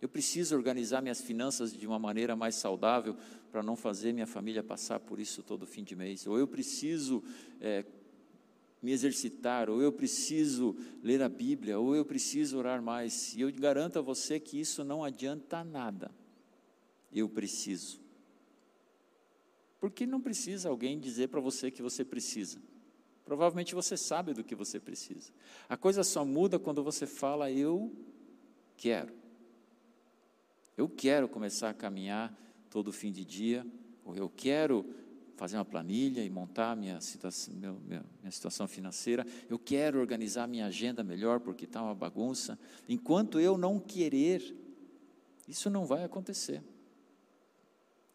[0.00, 3.16] Eu preciso organizar minhas finanças de uma maneira mais saudável
[3.50, 6.26] para não fazer minha família passar por isso todo fim de mês.
[6.26, 7.22] Ou eu preciso
[7.60, 7.84] é,
[8.80, 13.34] me exercitar, ou eu preciso ler a Bíblia, ou eu preciso orar mais.
[13.34, 16.12] E eu garanto a você que isso não adianta nada.
[17.12, 18.00] Eu preciso.
[19.80, 22.60] Porque não precisa alguém dizer para você que você precisa.
[23.28, 25.30] Provavelmente você sabe do que você precisa.
[25.68, 27.92] A coisa só muda quando você fala eu
[28.74, 29.12] quero.
[30.74, 32.34] Eu quero começar a caminhar
[32.70, 33.66] todo fim de dia,
[34.02, 34.82] ou eu quero
[35.36, 40.64] fazer uma planilha e montar minha situação, minha, minha situação financeira, eu quero organizar minha
[40.64, 42.58] agenda melhor porque está uma bagunça.
[42.88, 44.56] Enquanto eu não querer,
[45.46, 46.62] isso não vai acontecer.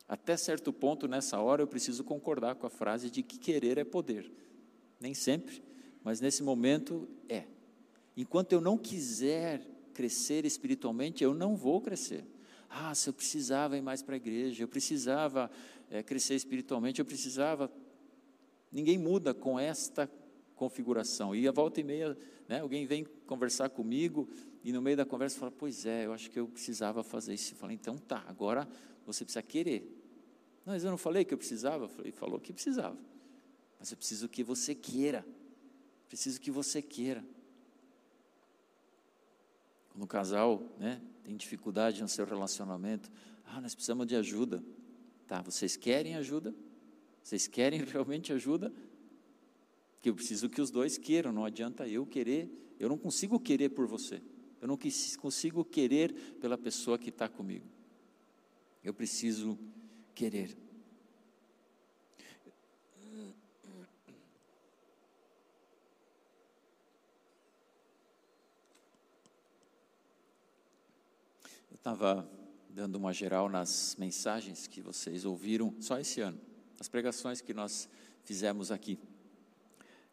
[0.08, 3.84] Até certo ponto, nessa hora, eu preciso concordar com a frase de que querer é
[3.84, 4.32] poder.
[5.04, 5.62] Nem sempre,
[6.02, 7.44] mas nesse momento é.
[8.16, 9.60] Enquanto eu não quiser
[9.94, 12.24] crescer espiritualmente, eu não vou crescer.
[12.70, 15.52] Ah, se eu precisava ir mais para a igreja, eu precisava
[15.92, 17.70] é, crescer espiritualmente, eu precisava.
[18.72, 20.10] Ninguém muda com esta
[20.56, 21.36] configuração.
[21.36, 24.30] E a volta e meia, né, alguém vem conversar comigo
[24.64, 27.54] e no meio da conversa fala: Pois é, eu acho que eu precisava fazer isso.
[27.54, 28.66] Eu falo: Então tá, agora
[29.06, 29.86] você precisa querer.
[30.66, 31.92] Mas eu não falei que eu precisava?
[32.00, 32.98] Ele falou que precisava.
[33.84, 35.26] Mas eu preciso que você queira.
[36.08, 37.22] Preciso que você queira.
[39.90, 43.12] Quando o casal né, tem dificuldade no seu relacionamento,
[43.44, 44.64] ah, nós precisamos de ajuda.
[45.28, 46.56] Tá, vocês querem ajuda?
[47.22, 48.74] Vocês querem realmente ajuda?
[50.02, 53.68] Que eu preciso que os dois queiram, não adianta eu querer, eu não consigo querer
[53.68, 54.22] por você.
[54.62, 54.80] Eu não
[55.20, 57.68] consigo querer pela pessoa que está comigo.
[58.82, 59.60] Eu preciso
[60.16, 60.64] querer.
[71.73, 72.26] Eu estava
[72.70, 76.40] dando uma geral nas mensagens que vocês ouviram só esse ano,
[76.80, 77.90] as pregações que nós
[78.24, 78.98] fizemos aqui.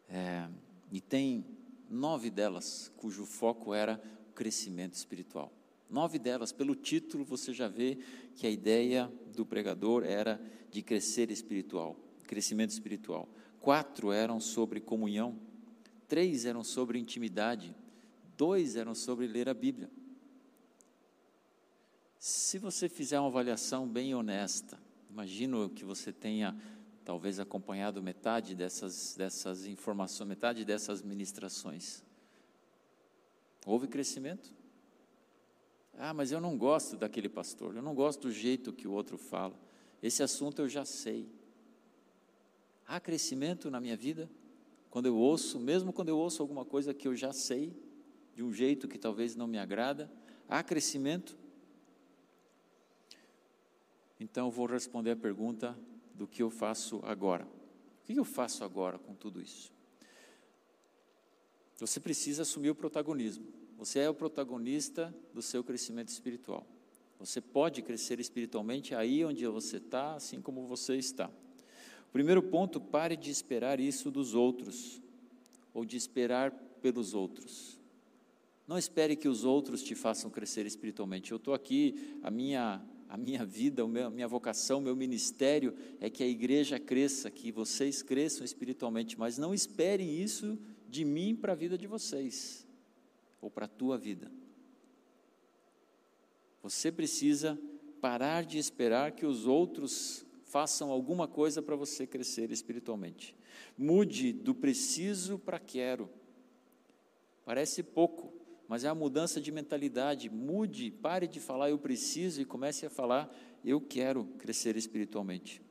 [0.09, 0.49] É,
[0.91, 1.45] e tem
[1.89, 5.49] nove delas cujo foco era o crescimento espiritual.
[5.89, 7.99] Nove delas, pelo título, você já vê
[8.35, 11.95] que a ideia do pregador era de crescer espiritual,
[12.27, 13.29] crescimento espiritual.
[13.61, 15.39] Quatro eram sobre comunhão,
[16.09, 17.73] três eram sobre intimidade,
[18.35, 19.89] dois eram sobre ler a Bíblia.
[22.23, 24.77] Se você fizer uma avaliação bem honesta,
[25.09, 26.55] imagino que você tenha
[27.03, 32.03] talvez acompanhado metade dessas, dessas informações, metade dessas ministrações.
[33.65, 34.53] Houve crescimento?
[35.97, 39.17] Ah, mas eu não gosto daquele pastor, eu não gosto do jeito que o outro
[39.17, 39.59] fala.
[39.99, 41.27] Esse assunto eu já sei.
[42.87, 44.29] Há crescimento na minha vida?
[44.91, 47.75] Quando eu ouço, mesmo quando eu ouço alguma coisa que eu já sei,
[48.35, 50.07] de um jeito que talvez não me agrada,
[50.47, 51.40] há crescimento?
[54.21, 55.75] Então eu vou responder a pergunta
[56.13, 57.43] do que eu faço agora.
[57.43, 59.73] O que eu faço agora com tudo isso?
[61.79, 63.47] Você precisa assumir o protagonismo.
[63.79, 66.67] Você é o protagonista do seu crescimento espiritual.
[67.17, 71.27] Você pode crescer espiritualmente aí onde você está, assim como você está.
[72.13, 75.01] Primeiro ponto, pare de esperar isso dos outros,
[75.73, 77.79] ou de esperar pelos outros.
[78.67, 81.31] Não espere que os outros te façam crescer espiritualmente.
[81.31, 86.09] Eu estou aqui, a minha, a minha vida, a minha vocação, o meu ministério é
[86.09, 90.57] que a igreja cresça, que vocês cresçam espiritualmente, mas não esperem isso
[90.87, 92.65] de mim para a vida de vocês
[93.41, 94.31] ou para a tua vida.
[96.63, 97.59] Você precisa
[97.99, 103.35] parar de esperar que os outros façam alguma coisa para você crescer espiritualmente.
[103.77, 106.09] Mude do preciso para quero.
[107.43, 108.31] Parece pouco,
[108.71, 110.29] mas é a mudança de mentalidade.
[110.29, 113.29] Mude, pare de falar eu preciso e comece a falar
[113.63, 115.61] eu quero crescer espiritualmente.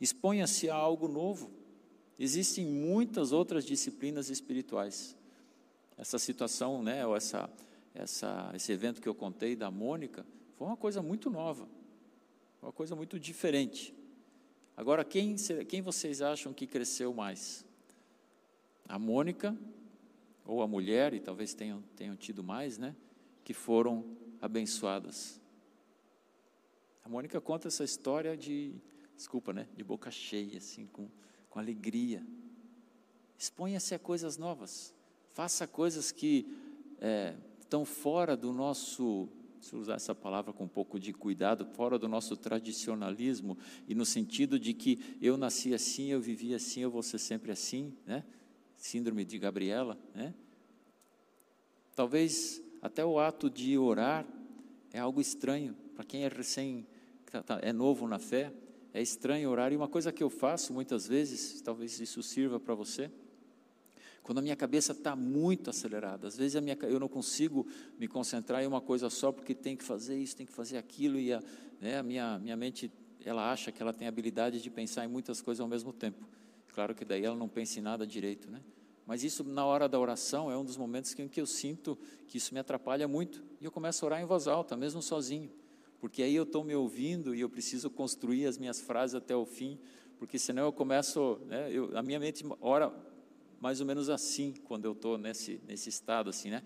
[0.00, 1.52] Exponha-se a algo novo.
[2.18, 5.14] Existem muitas outras disciplinas espirituais
[5.96, 7.48] essa situação, né, ou essa,
[7.94, 11.66] essa, esse evento que eu contei da Mônica, foi uma coisa muito nova,
[12.62, 13.94] uma coisa muito diferente.
[14.76, 15.36] Agora, quem,
[15.68, 17.64] quem vocês acham que cresceu mais?
[18.86, 19.56] A Mônica
[20.46, 22.94] ou a mulher, e talvez tenham, tenham tido mais, né,
[23.44, 25.40] que foram abençoadas.
[27.04, 28.74] A Mônica conta essa história de,
[29.16, 31.08] desculpa, né, de boca cheia, assim, com,
[31.48, 32.26] com alegria.
[33.38, 34.94] Exponha-se a coisas novas.
[35.32, 36.46] Faça coisas que
[37.00, 39.28] é, estão fora do nosso,
[39.60, 44.06] se usar essa palavra com um pouco de cuidado, fora do nosso tradicionalismo, e no
[44.06, 48.24] sentido de que eu nasci assim, eu vivi assim, eu vou ser sempre assim, né?
[48.86, 50.32] Síndrome de Gabriela, né?
[51.94, 54.24] Talvez até o ato de orar
[54.92, 56.86] é algo estranho para quem é recém
[57.30, 58.52] tá, tá, é novo na fé,
[58.94, 59.72] é estranho orar.
[59.72, 63.10] E uma coisa que eu faço muitas vezes, talvez isso sirva para você,
[64.22, 67.66] quando a minha cabeça está muito acelerada, às vezes minha, eu não consigo
[67.98, 71.18] me concentrar em uma coisa só, porque tem que fazer isso, tem que fazer aquilo,
[71.18, 71.42] e a,
[71.80, 72.90] né, a minha, minha mente,
[73.24, 76.26] ela acha que ela tem a habilidade de pensar em muitas coisas ao mesmo tempo.
[76.72, 78.60] Claro que daí ela não pensa em nada direito, né?
[79.06, 81.96] Mas isso, na hora da oração, é um dos momentos em que eu sinto
[82.26, 83.42] que isso me atrapalha muito.
[83.60, 85.50] E eu começo a orar em voz alta, mesmo sozinho.
[86.00, 89.46] Porque aí eu estou me ouvindo e eu preciso construir as minhas frases até o
[89.46, 89.78] fim,
[90.18, 92.92] porque senão eu começo, né, eu, a minha mente ora
[93.60, 96.62] mais ou menos assim, quando eu estou nesse, nesse estado, assim, né?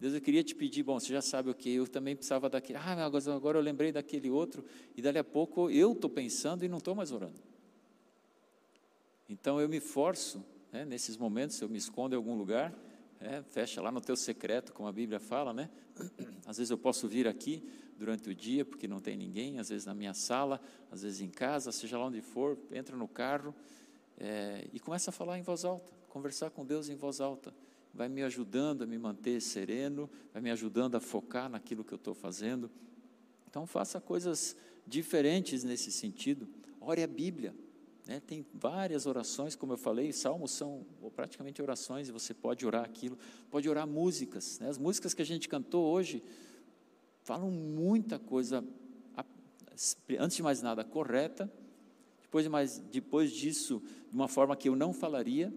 [0.00, 2.78] Deus, eu queria te pedir, bom, você já sabe o que, eu também precisava daquele,
[2.78, 4.64] ah, agora, agora eu lembrei daquele outro,
[4.96, 7.38] e dali a pouco eu estou pensando e não estou mais orando.
[9.28, 12.74] Então eu me forço, né, nesses momentos, eu me escondo em algum lugar,
[13.20, 15.70] é, fecha lá no teu secreto, como a Bíblia fala, né?
[16.44, 17.62] Às vezes eu posso vir aqui
[17.96, 20.60] durante o dia, porque não tem ninguém, às vezes na minha sala,
[20.90, 23.54] às vezes em casa, seja lá onde for, entra no carro
[24.18, 27.54] é, e começa a falar em voz alta conversar com Deus em voz alta.
[27.94, 31.96] Vai me ajudando a me manter sereno, vai me ajudando a focar naquilo que eu
[31.96, 32.70] estou fazendo.
[33.48, 34.54] Então, faça coisas
[34.86, 36.46] diferentes nesse sentido,
[36.80, 37.54] ore a Bíblia.
[38.06, 38.20] Né?
[38.20, 40.84] Tem várias orações, como eu falei, salmos são
[41.14, 43.18] praticamente orações, e você pode orar aquilo.
[43.50, 44.58] Pode orar músicas.
[44.58, 44.68] Né?
[44.68, 46.22] As músicas que a gente cantou hoje
[47.22, 48.64] falam muita coisa,
[50.18, 51.50] antes de mais nada, correta.
[52.22, 55.52] Depois, de mais, depois disso, de uma forma que eu não falaria,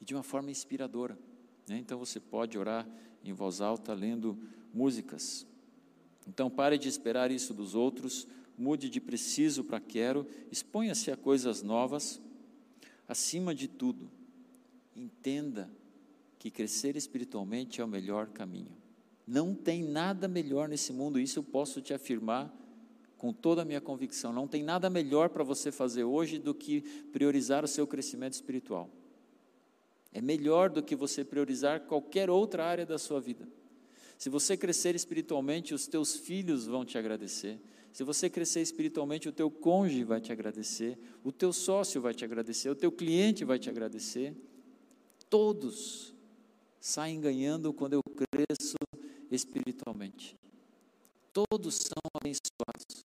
[0.00, 1.16] e de uma forma inspiradora.
[1.68, 1.78] Né?
[1.78, 2.88] Então você pode orar
[3.24, 4.36] em voz alta, lendo
[4.74, 5.46] músicas.
[6.26, 8.26] Então pare de esperar isso dos outros,
[8.56, 12.20] mude de preciso para quero, exponha-se a coisas novas.
[13.08, 14.10] Acima de tudo,
[14.94, 15.70] entenda
[16.38, 18.76] que crescer espiritualmente é o melhor caminho.
[19.26, 22.52] Não tem nada melhor nesse mundo, isso eu posso te afirmar
[23.16, 24.32] com toda a minha convicção.
[24.32, 26.80] Não tem nada melhor para você fazer hoje do que
[27.12, 28.90] priorizar o seu crescimento espiritual.
[30.12, 33.48] É melhor do que você priorizar qualquer outra área da sua vida.
[34.18, 37.60] Se você crescer espiritualmente, os teus filhos vão te agradecer.
[37.92, 42.24] Se você crescer espiritualmente, o teu cônjuge vai te agradecer, o teu sócio vai te
[42.24, 44.34] agradecer, o teu cliente vai te agradecer.
[45.28, 46.14] Todos
[46.80, 48.76] saem ganhando quando eu cresço
[49.30, 50.34] espiritualmente.
[51.34, 53.04] Todos são abençoados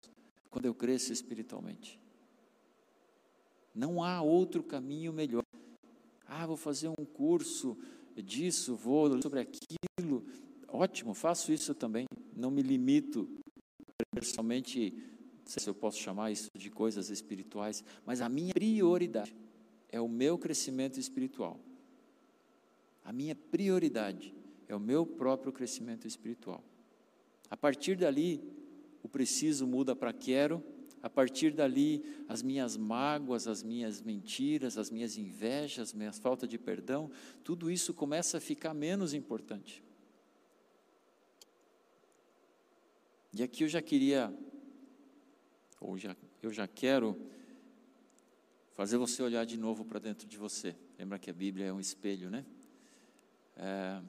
[0.49, 1.99] quando eu cresço espiritualmente.
[3.75, 5.43] Não há outro caminho melhor.
[6.25, 7.77] Ah, vou fazer um curso
[8.15, 10.25] disso, vou sobre aquilo.
[10.67, 12.05] Ótimo, faço isso também.
[12.35, 13.29] Não me limito
[14.21, 19.35] somente, não sei se eu posso chamar isso de coisas espirituais, mas a minha prioridade
[19.89, 21.59] é o meu crescimento espiritual.
[23.03, 24.33] A minha prioridade
[24.67, 26.63] é o meu próprio crescimento espiritual.
[27.49, 28.41] A partir dali,
[29.01, 30.61] o preciso muda para quero
[31.01, 36.57] a partir dali, as minhas mágoas, as minhas mentiras, as minhas invejas, minha falta de
[36.57, 37.09] perdão,
[37.43, 39.83] tudo isso começa a ficar menos importante.
[43.37, 44.35] E aqui eu já queria,
[45.79, 47.15] ou já, eu já quero,
[48.73, 50.75] fazer você olhar de novo para dentro de você.
[50.97, 52.43] Lembra que a Bíblia é um espelho, né?
[53.55, 54.01] É,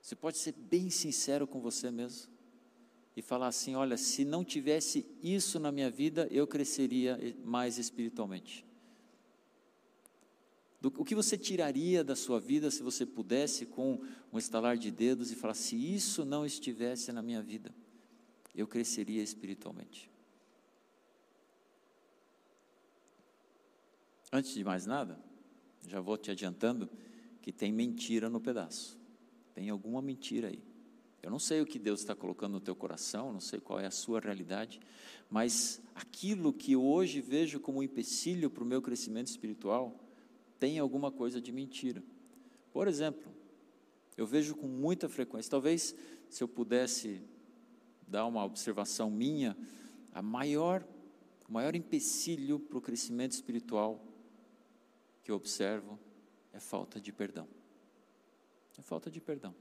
[0.00, 2.32] você pode ser bem sincero com você mesmo
[3.14, 8.65] e falar assim: olha, se não tivesse isso na minha vida, eu cresceria mais espiritualmente.
[10.86, 14.00] Do, o que você tiraria da sua vida se você pudesse, com
[14.32, 17.74] um estalar de dedos, e falar: se isso não estivesse na minha vida,
[18.54, 20.08] eu cresceria espiritualmente?
[24.32, 25.18] Antes de mais nada,
[25.88, 26.88] já vou te adiantando
[27.42, 28.96] que tem mentira no pedaço.
[29.54, 30.62] Tem alguma mentira aí.
[31.20, 33.86] Eu não sei o que Deus está colocando no teu coração, não sei qual é
[33.86, 34.78] a sua realidade,
[35.28, 40.05] mas aquilo que hoje vejo como um empecilho para o meu crescimento espiritual
[40.58, 42.02] tem alguma coisa de mentira.
[42.72, 43.32] Por exemplo,
[44.16, 45.94] eu vejo com muita frequência, talvez
[46.28, 47.22] se eu pudesse
[48.06, 49.56] dar uma observação minha,
[50.12, 50.86] a maior,
[51.48, 54.02] o maior empecilho para o crescimento espiritual
[55.22, 55.98] que eu observo
[56.52, 57.48] é falta de perdão.
[58.78, 59.54] É falta de perdão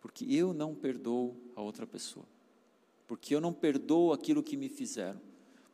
[0.00, 2.26] porque eu não perdoo a outra pessoa,
[3.06, 5.20] porque eu não perdoo aquilo que me fizeram,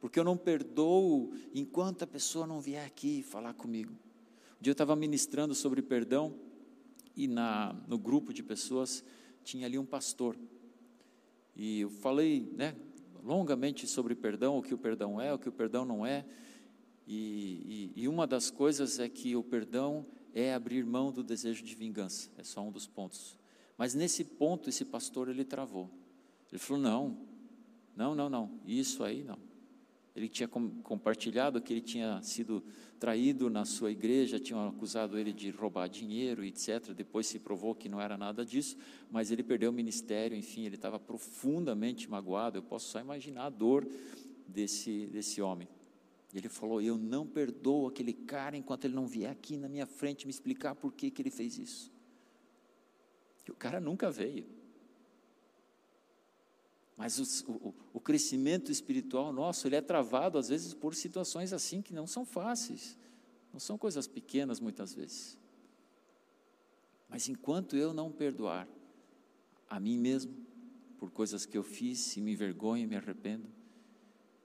[0.01, 3.93] porque eu não perdoo enquanto a pessoa não vier aqui falar comigo.
[4.59, 6.35] Um dia eu estava ministrando sobre perdão
[7.17, 9.05] e na, no grupo de pessoas
[9.43, 10.37] tinha ali um pastor.
[11.55, 12.77] E eu falei né,
[13.23, 16.25] longamente sobre perdão, o que o perdão é, o que o perdão não é.
[17.07, 21.65] E, e, e uma das coisas é que o perdão é abrir mão do desejo
[21.65, 23.39] de vingança, é só um dos pontos.
[23.79, 25.91] Mas nesse ponto, esse pastor, ele travou.
[26.51, 27.19] Ele falou: não,
[27.97, 29.39] não, não, não, isso aí não.
[30.17, 32.65] Ele tinha com, compartilhado que ele tinha sido
[32.99, 36.93] traído na sua igreja, tinham acusado ele de roubar dinheiro, etc.
[36.95, 38.77] Depois se provou que não era nada disso,
[39.11, 42.59] mas ele perdeu o ministério, enfim, ele estava profundamente magoado.
[42.59, 43.87] Eu posso só imaginar a dor
[44.49, 45.69] desse, desse homem.
[46.35, 50.27] Ele falou: Eu não perdoo aquele cara enquanto ele não vier aqui na minha frente
[50.27, 51.97] me explicar por que, que ele fez isso
[53.47, 54.45] que o cara nunca veio.
[56.97, 61.83] Mas o, o, o, crescimento espiritual nosso, ele é travado às vezes por situações assim
[61.83, 62.97] que não são fáceis,
[63.53, 65.39] não são coisas pequenas muitas vezes.
[67.09, 68.67] Mas enquanto eu não perdoar
[69.69, 70.35] a mim mesmo
[70.99, 73.47] por coisas que eu fiz e me envergonho e me arrependo,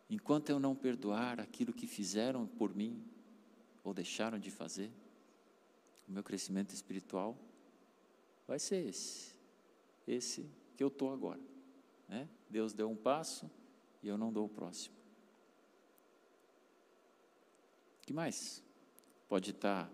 [0.10, 3.02] enquanto eu não perdoar aquilo que fizeram por mim
[3.82, 4.91] ou deixaram de fazer,
[6.06, 7.38] o meu crescimento espiritual
[8.45, 9.34] vai ser esse,
[10.06, 10.45] esse
[10.76, 11.51] que eu estou agora.
[12.12, 12.28] Né?
[12.49, 13.49] Deus deu um passo
[14.03, 14.93] e eu não dou o próximo.
[18.03, 18.62] O que mais
[19.30, 19.89] pode estar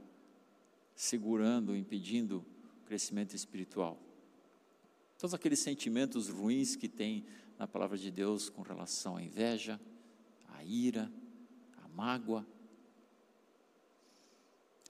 [0.95, 2.43] segurando, impedindo
[2.81, 3.99] o crescimento espiritual?
[5.19, 7.23] Todos aqueles sentimentos ruins que tem
[7.55, 9.79] na palavra de Deus com relação à inveja,
[10.47, 11.11] à ira,
[11.83, 12.43] à mágoa,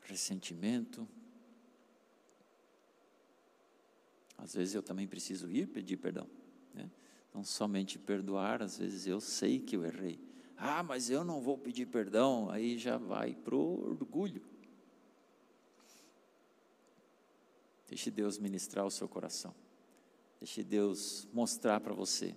[0.03, 1.05] ressentimento.
[4.37, 6.36] Às vezes eu também preciso ir pedir perdão.
[7.33, 10.19] Não somente perdoar, às vezes eu sei que eu errei.
[10.57, 14.41] Ah, mas eu não vou pedir perdão, aí já vai para o orgulho.
[17.87, 19.53] Deixe Deus ministrar o seu coração.
[20.39, 22.35] Deixe Deus mostrar para você.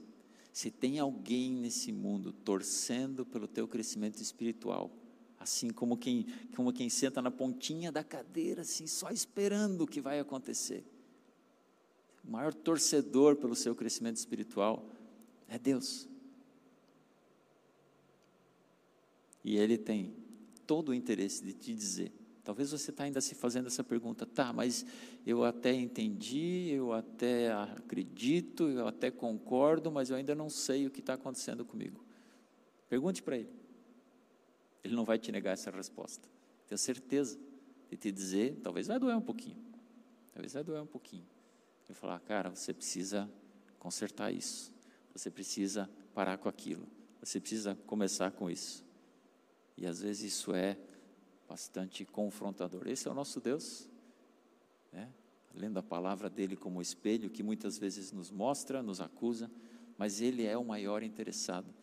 [0.52, 4.90] Se tem alguém nesse mundo torcendo pelo teu crescimento espiritual,
[5.38, 10.00] assim como quem, como quem senta na pontinha da cadeira, assim, só esperando o que
[10.00, 10.84] vai acontecer.
[12.24, 14.88] O maior torcedor pelo seu crescimento espiritual
[15.48, 16.08] é Deus.
[19.44, 20.14] E Ele tem
[20.66, 22.12] todo o interesse de te dizer
[22.50, 24.84] Talvez você está ainda se fazendo essa pergunta, tá, mas
[25.26, 30.90] eu até entendi, eu até acredito, eu até concordo, mas eu ainda não sei o
[30.90, 32.04] que está acontecendo comigo.
[32.88, 33.50] Pergunte para ele.
[34.82, 36.28] Ele não vai te negar essa resposta.
[36.66, 37.38] Tenho certeza
[37.90, 39.58] de te dizer, talvez vai doer um pouquinho.
[40.32, 41.26] Talvez vai doer um pouquinho.
[41.90, 43.28] Eu falar, cara, você precisa
[43.80, 44.72] consertar isso.
[45.12, 46.86] Você precisa parar com aquilo.
[47.20, 48.84] Você precisa começar com isso.
[49.76, 50.78] E às vezes isso é
[51.48, 52.86] bastante confrontador.
[52.86, 53.88] Esse é o nosso Deus,
[54.92, 55.12] né?
[55.52, 59.50] lendo a palavra dele como espelho, que muitas vezes nos mostra, nos acusa,
[59.98, 61.74] mas ele é o maior interessado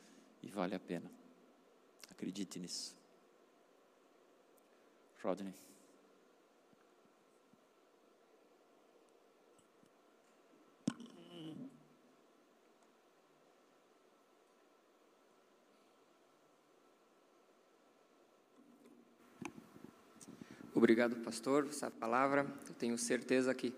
[0.41, 1.11] e vale a pena.
[2.09, 2.95] Acredite nisso.
[5.21, 5.66] Rodney.
[20.77, 22.45] Obrigado, pastor, essa palavra.
[22.69, 23.73] Eu tenho certeza que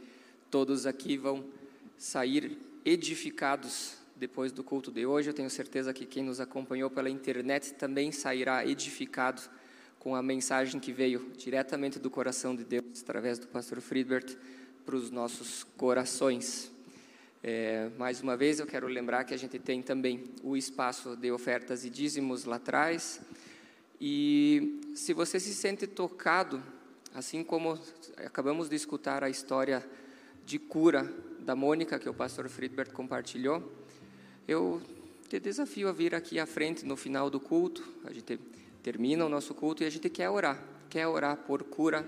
[0.51, 1.45] todos aqui vão
[1.97, 5.29] sair edificados depois do culto de hoje.
[5.29, 9.41] Eu tenho certeza que quem nos acompanhou pela internet também sairá edificado
[9.97, 14.35] com a mensagem que veio diretamente do coração de Deus, através do pastor Friedbert,
[14.85, 16.69] para os nossos corações.
[17.41, 21.31] É, mais uma vez, eu quero lembrar que a gente tem também o espaço de
[21.31, 23.21] ofertas e dízimos lá atrás.
[24.01, 26.61] E se você se sente tocado
[27.20, 27.78] Assim como
[28.15, 29.86] acabamos de escutar a história
[30.45, 31.03] de cura
[31.41, 33.74] da Mônica que o pastor Friedbert compartilhou,
[34.47, 34.82] eu
[35.28, 37.84] te desafio a vir aqui à frente no final do culto.
[38.05, 38.39] A gente
[38.82, 40.63] termina o nosso culto e a gente quer orar.
[40.89, 42.07] Quer orar por cura,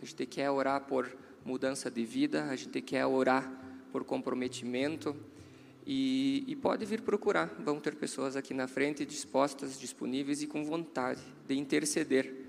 [0.00, 1.10] a gente quer orar por
[1.44, 3.50] mudança de vida, a gente quer orar
[3.90, 5.16] por comprometimento.
[5.84, 7.46] E, e, pode vir procurar.
[7.58, 12.43] Vão ter pessoas aqui na frente dispostas, disponíveis e com vontade de interceder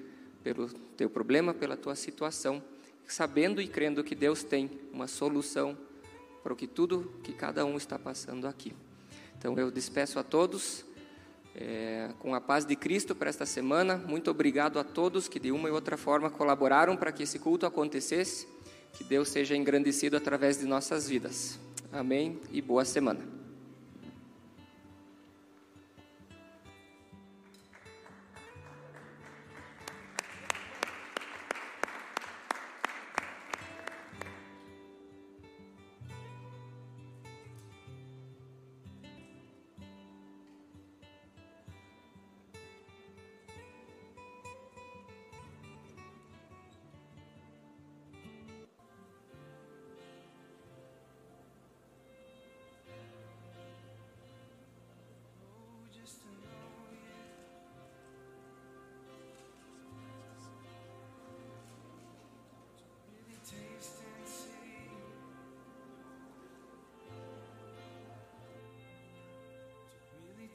[0.45, 2.61] pelo teu problema, pela tua situação,
[3.07, 5.75] sabendo e crendo que Deus tem uma solução
[6.43, 8.71] para o que tudo que cada um está passando aqui.
[9.35, 10.85] Então eu despeço a todos
[11.55, 13.97] é, com a paz de Cristo para esta semana.
[13.97, 17.65] Muito obrigado a todos que de uma e outra forma colaboraram para que esse culto
[17.65, 18.47] acontecesse.
[18.93, 21.59] Que Deus seja engrandecido através de nossas vidas.
[21.91, 23.34] Amém e boa semana.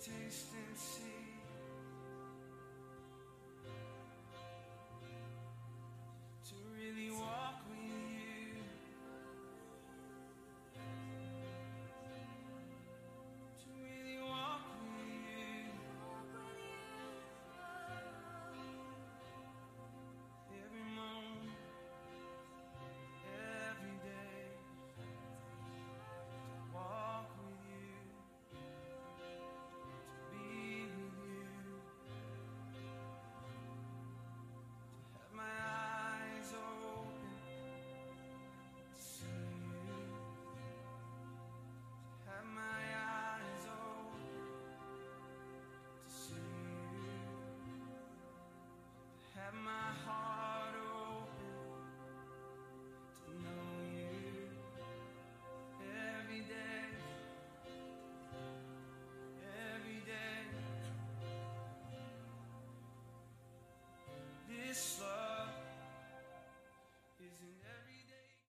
[0.00, 1.19] Taste and see.